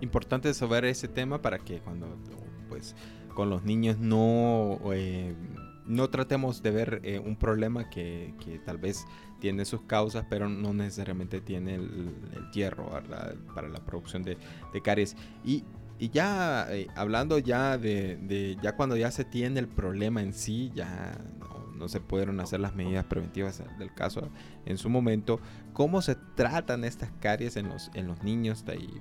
Importante 0.00 0.52
saber 0.52 0.84
ese 0.84 1.08
tema 1.08 1.40
para 1.40 1.58
que 1.58 1.78
cuando 1.78 2.18
pues 2.68 2.94
con 3.34 3.50
los 3.50 3.62
niños 3.64 3.98
no 3.98 4.78
eh, 4.92 5.34
no 5.86 6.10
tratemos 6.10 6.62
de 6.62 6.70
ver 6.70 7.00
eh, 7.04 7.18
un 7.18 7.36
problema 7.36 7.90
que, 7.90 8.34
tal 8.64 8.78
vez 8.78 9.04
tiene 9.40 9.64
sus 9.64 9.82
causas, 9.82 10.24
pero 10.28 10.48
no 10.48 10.72
necesariamente 10.72 11.40
tiene 11.40 11.74
el, 11.74 12.14
hierro 12.52 12.90
para 13.54 13.68
la 13.68 13.80
producción 13.80 14.22
de, 14.22 14.36
caries. 14.82 15.16
Y, 15.44 15.64
ya 16.10 16.66
eh, 16.70 16.88
hablando 16.96 17.38
ya 17.38 17.78
de, 17.78 18.58
ya 18.60 18.74
cuando 18.74 18.96
ya 18.96 19.12
se 19.12 19.24
tiene 19.24 19.60
el 19.60 19.68
problema 19.68 20.20
en 20.20 20.32
sí, 20.32 20.72
ya 20.74 21.16
no, 21.76 21.88
se 21.88 22.00
pudieron 22.00 22.40
hacer 22.40 22.58
las 22.58 22.74
medidas 22.74 23.04
preventivas 23.04 23.62
del 23.78 23.94
caso 23.94 24.28
en 24.66 24.78
su 24.78 24.88
momento, 24.88 25.40
¿cómo 25.72 26.02
se 26.02 26.16
tratan 26.34 26.84
estas 26.84 27.10
caries 27.20 27.56
en 27.56 27.68
los, 27.68 27.90
en 27.94 28.08
los 28.08 28.22
niños? 28.24 28.64
De 28.64 28.72
ahí, 28.72 29.00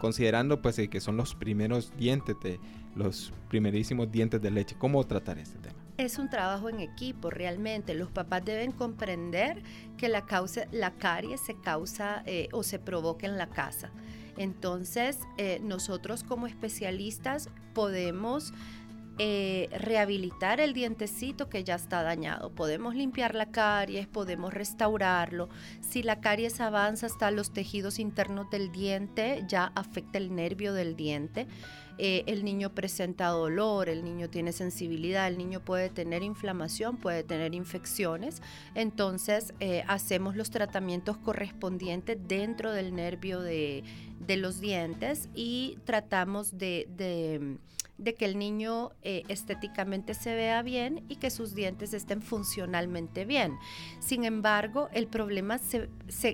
considerando 0.00 0.60
pues 0.60 0.76
que 0.90 1.00
son 1.00 1.16
los 1.16 1.34
primeros 1.34 1.92
dientes 1.96 2.36
de 2.42 2.60
los 2.98 3.32
primerísimos 3.48 4.10
dientes 4.10 4.42
de 4.42 4.50
leche. 4.50 4.76
¿Cómo 4.78 5.04
tratar 5.06 5.38
este 5.38 5.58
tema? 5.58 5.76
Es 5.96 6.18
un 6.18 6.28
trabajo 6.28 6.68
en 6.68 6.80
equipo, 6.80 7.30
realmente. 7.30 7.94
Los 7.94 8.10
papás 8.10 8.44
deben 8.44 8.72
comprender 8.72 9.62
que 9.96 10.08
la, 10.08 10.26
causa, 10.26 10.66
la 10.70 10.92
caries 10.92 11.40
se 11.40 11.54
causa 11.60 12.22
eh, 12.26 12.48
o 12.52 12.62
se 12.62 12.78
provoca 12.78 13.26
en 13.26 13.36
la 13.36 13.48
casa. 13.48 13.90
Entonces, 14.36 15.18
eh, 15.36 15.58
nosotros 15.62 16.22
como 16.22 16.46
especialistas 16.46 17.50
podemos 17.74 18.52
eh, 19.18 19.68
rehabilitar 19.72 20.60
el 20.60 20.72
dientecito 20.72 21.48
que 21.48 21.64
ya 21.64 21.74
está 21.74 22.02
dañado. 22.02 22.50
Podemos 22.50 22.94
limpiar 22.94 23.34
la 23.34 23.50
caries, 23.50 24.06
podemos 24.06 24.54
restaurarlo. 24.54 25.48
Si 25.80 26.02
la 26.02 26.20
caries 26.20 26.60
avanza 26.60 27.06
hasta 27.06 27.30
los 27.30 27.52
tejidos 27.52 27.98
internos 27.98 28.48
del 28.50 28.70
diente, 28.70 29.44
ya 29.48 29.72
afecta 29.74 30.18
el 30.18 30.34
nervio 30.34 30.72
del 30.72 30.94
diente. 30.94 31.48
Eh, 31.98 32.22
el 32.28 32.44
niño 32.44 32.74
presenta 32.76 33.26
dolor, 33.26 33.88
el 33.88 34.04
niño 34.04 34.30
tiene 34.30 34.52
sensibilidad, 34.52 35.26
el 35.26 35.36
niño 35.36 35.64
puede 35.64 35.90
tener 35.90 36.22
inflamación, 36.22 36.96
puede 36.96 37.24
tener 37.24 37.54
infecciones. 37.54 38.40
Entonces 38.76 39.52
eh, 39.58 39.82
hacemos 39.88 40.36
los 40.36 40.50
tratamientos 40.50 41.16
correspondientes 41.16 42.16
dentro 42.28 42.70
del 42.70 42.94
nervio 42.94 43.40
de, 43.40 43.82
los 44.28 44.60
dientes 44.60 45.28
y 45.34 45.78
tratamos 45.84 46.56
de 46.56 46.86
de 46.96 47.58
que 48.14 48.24
el 48.24 48.38
niño 48.38 48.92
eh, 49.02 49.24
estéticamente 49.28 50.14
se 50.14 50.34
vea 50.34 50.62
bien 50.62 51.04
y 51.08 51.16
que 51.16 51.30
sus 51.30 51.54
dientes 51.54 51.92
estén 51.94 52.22
funcionalmente 52.22 53.24
bien. 53.24 53.58
Sin 53.98 54.24
embargo, 54.24 54.88
el 54.92 55.06
problema 55.08 55.58
se, 55.58 55.88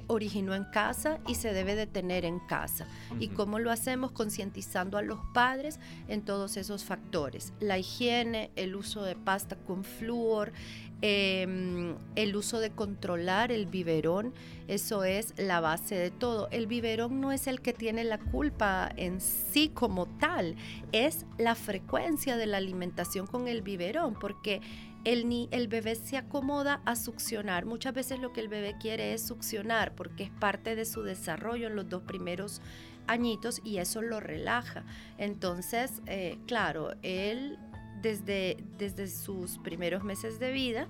originó 0.06 0.54
en 0.54 0.64
casa 0.64 1.18
y 1.26 1.34
se 1.34 1.52
debe 1.52 1.74
de 1.74 1.86
tener 1.86 2.24
en 2.24 2.38
casa. 2.40 2.86
¿Y 3.18 3.28
cómo 3.28 3.58
lo 3.58 3.70
hacemos? 3.70 4.12
Concientizando 4.12 4.98
a 4.98 5.02
los 5.02 5.20
padres 5.32 5.80
en 6.08 6.22
todos 6.22 6.56
esos 6.56 6.84
factores. 6.84 7.52
La 7.60 7.78
higiene, 7.78 8.50
el 8.56 8.76
uso 8.76 9.02
de 9.02 9.16
pasta 9.16 9.56
con 9.56 9.84
flúor, 9.84 10.52
Em, 11.02 11.96
el 12.14 12.34
uso 12.34 12.60
de 12.60 12.70
controlar 12.70 13.52
el 13.52 13.66
biberón, 13.66 14.32
eso 14.68 15.04
es 15.04 15.34
la 15.36 15.60
base 15.60 15.96
de 15.96 16.10
todo. 16.10 16.48
El 16.50 16.66
biberón 16.66 17.20
no 17.20 17.30
es 17.30 17.46
el 17.46 17.60
que 17.60 17.74
tiene 17.74 18.04
la 18.04 18.18
culpa 18.18 18.90
en 18.96 19.20
sí 19.20 19.68
como 19.68 20.06
tal, 20.06 20.56
es 20.92 21.26
la 21.36 21.54
frecuencia 21.54 22.36
de 22.36 22.46
la 22.46 22.56
alimentación 22.56 23.26
con 23.26 23.48
el 23.48 23.60
biberón, 23.60 24.14
porque 24.14 24.62
el, 25.04 25.28
ni, 25.28 25.48
el 25.50 25.68
bebé 25.68 25.94
se 25.94 26.16
acomoda 26.16 26.80
a 26.86 26.96
succionar. 26.96 27.66
Muchas 27.66 27.92
veces 27.92 28.18
lo 28.20 28.32
que 28.32 28.40
el 28.40 28.48
bebé 28.48 28.76
quiere 28.80 29.12
es 29.12 29.26
succionar 29.26 29.94
porque 29.94 30.24
es 30.24 30.30
parte 30.30 30.74
de 30.74 30.86
su 30.86 31.02
desarrollo 31.02 31.66
en 31.66 31.76
los 31.76 31.88
dos 31.88 32.02
primeros 32.02 32.62
añitos 33.06 33.60
y 33.64 33.78
eso 33.78 34.00
lo 34.00 34.20
relaja. 34.20 34.84
Entonces, 35.18 36.00
eh, 36.06 36.38
claro, 36.46 36.94
él 37.02 37.58
desde, 38.04 38.58
desde 38.78 39.08
sus 39.08 39.56
primeros 39.58 40.04
meses 40.04 40.38
de 40.38 40.52
vida, 40.52 40.88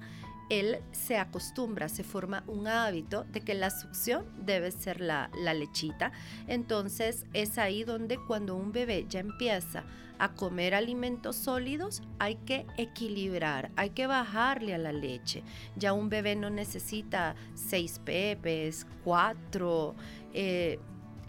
él 0.50 0.80
se 0.90 1.16
acostumbra, 1.16 1.88
se 1.88 2.02
forma 2.02 2.42
un 2.48 2.66
hábito 2.66 3.24
de 3.32 3.40
que 3.40 3.54
la 3.54 3.70
succión 3.70 4.26
debe 4.44 4.72
ser 4.72 5.00
la, 5.00 5.30
la, 5.40 5.54
lechita. 5.54 6.12
Entonces 6.48 7.24
es 7.32 7.56
ahí 7.56 7.84
donde 7.84 8.18
cuando 8.18 8.56
un 8.56 8.72
bebé 8.72 9.06
ya 9.08 9.20
empieza 9.20 9.84
a 10.18 10.34
comer 10.34 10.74
alimentos 10.74 11.36
sólidos, 11.36 12.02
hay 12.18 12.34
que 12.34 12.66
equilibrar, 12.76 13.70
hay 13.76 13.90
que 13.90 14.06
bajarle 14.06 14.74
a 14.74 14.78
la 14.78 14.92
leche. 14.92 15.44
Ya 15.76 15.92
un 15.92 16.08
bebé 16.08 16.34
no 16.34 16.50
necesita 16.50 17.36
seis 17.54 18.00
pepes, 18.04 18.86
cuatro, 19.04 19.94
eh, 20.32 20.78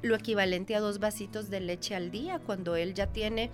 lo 0.01 0.15
equivalente 0.15 0.75
a 0.75 0.79
dos 0.79 0.99
vasitos 0.99 1.49
de 1.49 1.61
leche 1.61 1.95
al 1.95 2.11
día 2.11 2.39
cuando 2.39 2.75
él 2.75 2.93
ya 2.93 3.07
tiene 3.07 3.49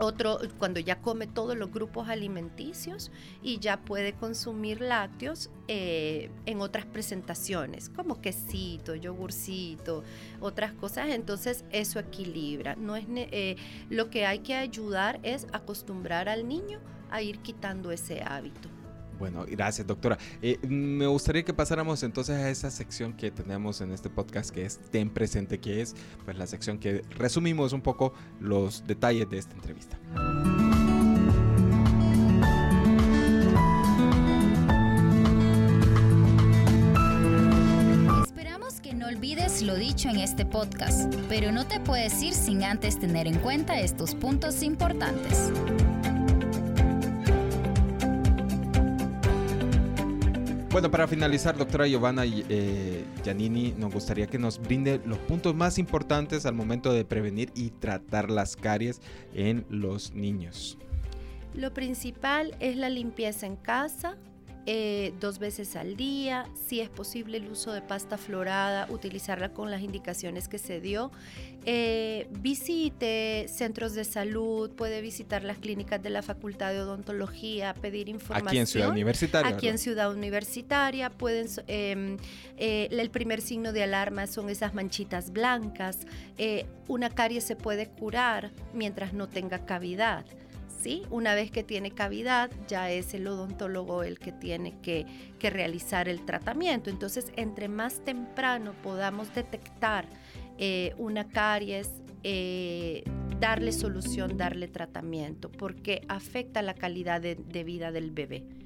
otro, 0.00 0.38
cuando 0.58 0.80
ya 0.80 1.00
come 1.00 1.26
todos 1.26 1.56
los 1.56 1.70
grupos 1.70 2.08
alimenticios 2.08 3.10
y 3.42 3.58
ya 3.58 3.80
puede 3.80 4.14
consumir 4.14 4.80
lácteos 4.80 5.50
eh, 5.68 6.30
en 6.46 6.60
otras 6.60 6.86
presentaciones, 6.86 7.88
como 7.90 8.20
quesito, 8.20 8.94
yogurcito, 8.94 10.02
otras 10.40 10.72
cosas. 10.72 11.10
Entonces 11.10 11.64
eso 11.70 11.98
equilibra. 11.98 12.76
No 12.76 12.96
es 12.96 13.04
eh, 13.08 13.56
lo 13.88 14.10
que 14.10 14.26
hay 14.26 14.40
que 14.40 14.54
ayudar 14.54 15.20
es 15.22 15.46
acostumbrar 15.52 16.28
al 16.28 16.48
niño 16.48 16.80
a 17.10 17.22
ir 17.22 17.38
quitando 17.40 17.92
ese 17.92 18.22
hábito. 18.22 18.79
Bueno, 19.20 19.44
gracias 19.46 19.86
doctora. 19.86 20.16
Eh, 20.40 20.58
me 20.66 21.06
gustaría 21.06 21.44
que 21.44 21.52
pasáramos 21.52 22.02
entonces 22.02 22.36
a 22.36 22.48
esa 22.48 22.70
sección 22.70 23.12
que 23.12 23.30
tenemos 23.30 23.82
en 23.82 23.92
este 23.92 24.08
podcast 24.08 24.50
que 24.50 24.64
es 24.64 24.78
Ten 24.90 25.10
Presente, 25.10 25.60
que 25.60 25.82
es 25.82 25.94
pues 26.24 26.38
la 26.38 26.46
sección 26.46 26.78
que 26.78 27.02
resumimos 27.10 27.74
un 27.74 27.82
poco 27.82 28.14
los 28.40 28.86
detalles 28.86 29.28
de 29.28 29.36
esta 29.36 29.54
entrevista. 29.54 29.98
Esperamos 38.24 38.80
que 38.80 38.94
no 38.94 39.06
olvides 39.08 39.60
lo 39.60 39.74
dicho 39.74 40.08
en 40.08 40.16
este 40.16 40.46
podcast, 40.46 41.14
pero 41.28 41.52
no 41.52 41.66
te 41.66 41.78
puedes 41.78 42.22
ir 42.22 42.32
sin 42.32 42.64
antes 42.64 42.98
tener 42.98 43.26
en 43.26 43.38
cuenta 43.40 43.78
estos 43.80 44.14
puntos 44.14 44.62
importantes. 44.62 45.52
Bueno, 50.70 50.88
para 50.88 51.08
finalizar, 51.08 51.58
doctora 51.58 51.88
Giovanna 51.88 52.22
eh, 52.24 53.04
nos 53.76 53.92
gustaría 53.92 54.28
que 54.28 54.38
nos 54.38 54.60
brinde 54.60 55.00
los 55.04 55.18
puntos 55.18 55.52
más 55.52 55.78
importantes 55.78 56.46
al 56.46 56.54
momento 56.54 56.92
de 56.92 57.04
prevenir 57.04 57.50
y 57.56 57.70
tratar 57.70 58.30
las 58.30 58.54
caries 58.54 59.00
en 59.34 59.66
los 59.68 60.14
niños. 60.14 60.78
Lo 61.54 61.74
principal 61.74 62.54
es 62.60 62.76
la 62.76 62.88
limpieza 62.88 63.46
en 63.46 63.56
casa, 63.56 64.16
eh, 64.66 65.14
dos 65.20 65.38
veces 65.38 65.74
al 65.74 65.96
día, 65.96 66.46
si 66.66 66.80
es 66.80 66.88
posible 66.88 67.38
el 67.38 67.48
uso 67.50 67.72
de 67.72 67.80
pasta 67.80 68.18
florada, 68.18 68.86
utilizarla 68.90 69.52
con 69.52 69.70
las 69.70 69.80
indicaciones 69.80 70.48
que 70.48 70.58
se 70.58 70.80
dio. 70.80 71.10
Eh, 71.64 72.28
visite 72.30 73.46
centros 73.48 73.94
de 73.94 74.04
salud, 74.04 74.70
puede 74.70 75.00
visitar 75.00 75.44
las 75.44 75.58
clínicas 75.58 76.02
de 76.02 76.10
la 76.10 76.22
Facultad 76.22 76.72
de 76.72 76.80
Odontología, 76.80 77.74
pedir 77.74 78.08
información. 78.08 78.48
Aquí 78.48 78.58
en 78.58 78.66
Ciudad 78.66 78.90
Universitaria. 78.90 79.56
Aquí 79.56 79.68
en 79.68 79.78
Ciudad 79.78 80.12
Universitaria 80.12 81.10
pueden, 81.10 81.46
em, 81.66 82.16
eh, 82.58 82.88
el 82.90 83.10
primer 83.10 83.40
signo 83.40 83.72
de 83.72 83.82
alarma 83.82 84.26
son 84.26 84.50
esas 84.50 84.74
manchitas 84.74 85.32
blancas. 85.32 86.06
una 86.88 87.10
carie 87.10 87.40
se 87.40 87.54
puede 87.54 87.86
curar 87.86 88.50
mientras 88.74 89.12
no 89.12 89.28
tenga 89.28 89.64
cavidad. 89.64 90.24
Una 91.10 91.34
vez 91.34 91.50
que 91.50 91.62
tiene 91.62 91.90
cavidad, 91.90 92.50
ya 92.66 92.90
es 92.90 93.12
el 93.12 93.26
odontólogo 93.26 94.02
el 94.02 94.18
que 94.18 94.32
tiene 94.32 94.80
que, 94.80 95.06
realizar 95.40 96.08
el 96.08 96.24
tratamiento. 96.24 96.90
Entonces, 96.90 97.32
entre 97.36 97.68
más 97.68 98.02
temprano 98.04 98.72
podamos 98.82 99.34
detectar 99.34 100.06
eh, 100.58 100.94
una 100.96 101.28
caries, 101.28 101.90
eh, 102.22 103.04
darle 103.40 103.72
solución, 103.72 104.36
darle 104.36 104.68
tratamiento, 104.68 105.50
porque 105.50 106.02
afecta 106.08 106.62
la 106.62 106.74
calidad 106.74 107.20
de 107.20 107.64
vida 107.64 107.92
del 107.92 108.10
bebé 108.10 108.59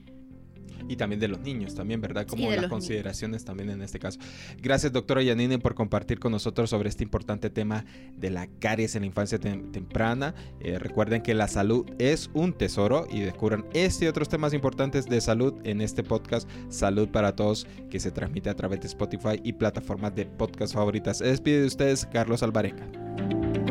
y 0.89 0.97
también 0.97 1.21
de 1.21 1.29
los 1.29 1.41
niños, 1.41 1.75
también, 1.75 2.01
¿verdad? 2.01 2.27
Como 2.27 2.51
las 2.51 2.67
consideraciones 2.67 3.45
también 3.45 3.71
en 3.71 3.83
este 3.83 3.99
caso. 3.99 4.19
Gracias, 4.61 4.93
doctora 4.93 5.23
Yanine, 5.23 5.59
por 5.59 5.75
compartir 5.75 6.19
con 6.19 6.33
nosotros 6.33 6.71
sobre 6.71 6.89
este 6.89 7.05
importante 7.05 7.51
tema 7.51 7.85
de 8.17 8.31
la 8.31 8.47
caries 8.59 8.95
en 8.95 9.03
la 9.03 9.07
infancia 9.07 9.39
temprana. 9.39 10.35
Eh, 10.61 10.79
recuerden 10.79 11.23
que 11.23 11.35
la 11.35 11.49
salud 11.49 11.87
es 11.99 12.31
un 12.35 12.53
tesoro 12.53 13.07
y 13.11 13.21
descubran 13.21 13.65
este 13.73 14.05
y 14.05 14.09
otros 14.09 14.29
temas 14.29 14.53
importantes 14.53 15.07
de 15.07 15.21
salud 15.21 15.55
en 15.65 15.81
este 15.81 16.03
podcast 16.03 16.49
Salud 16.69 17.09
para 17.09 17.35
Todos 17.35 17.67
que 17.91 18.01
se 18.01 18.11
transmite 18.11 18.51
a 18.51 18.55
través 18.55 18.81
de 18.81 18.87
Spotify 18.89 19.41
y 19.43 19.53
plataformas 19.53 20.15
de 20.15 20.27
podcast 20.27 20.75
favoritas. 20.75 21.19
Se 21.19 21.27
despide 21.27 21.61
de 21.61 21.67
ustedes 21.67 22.07
Carlos 22.07 22.43
Alvarenga. 22.43 23.64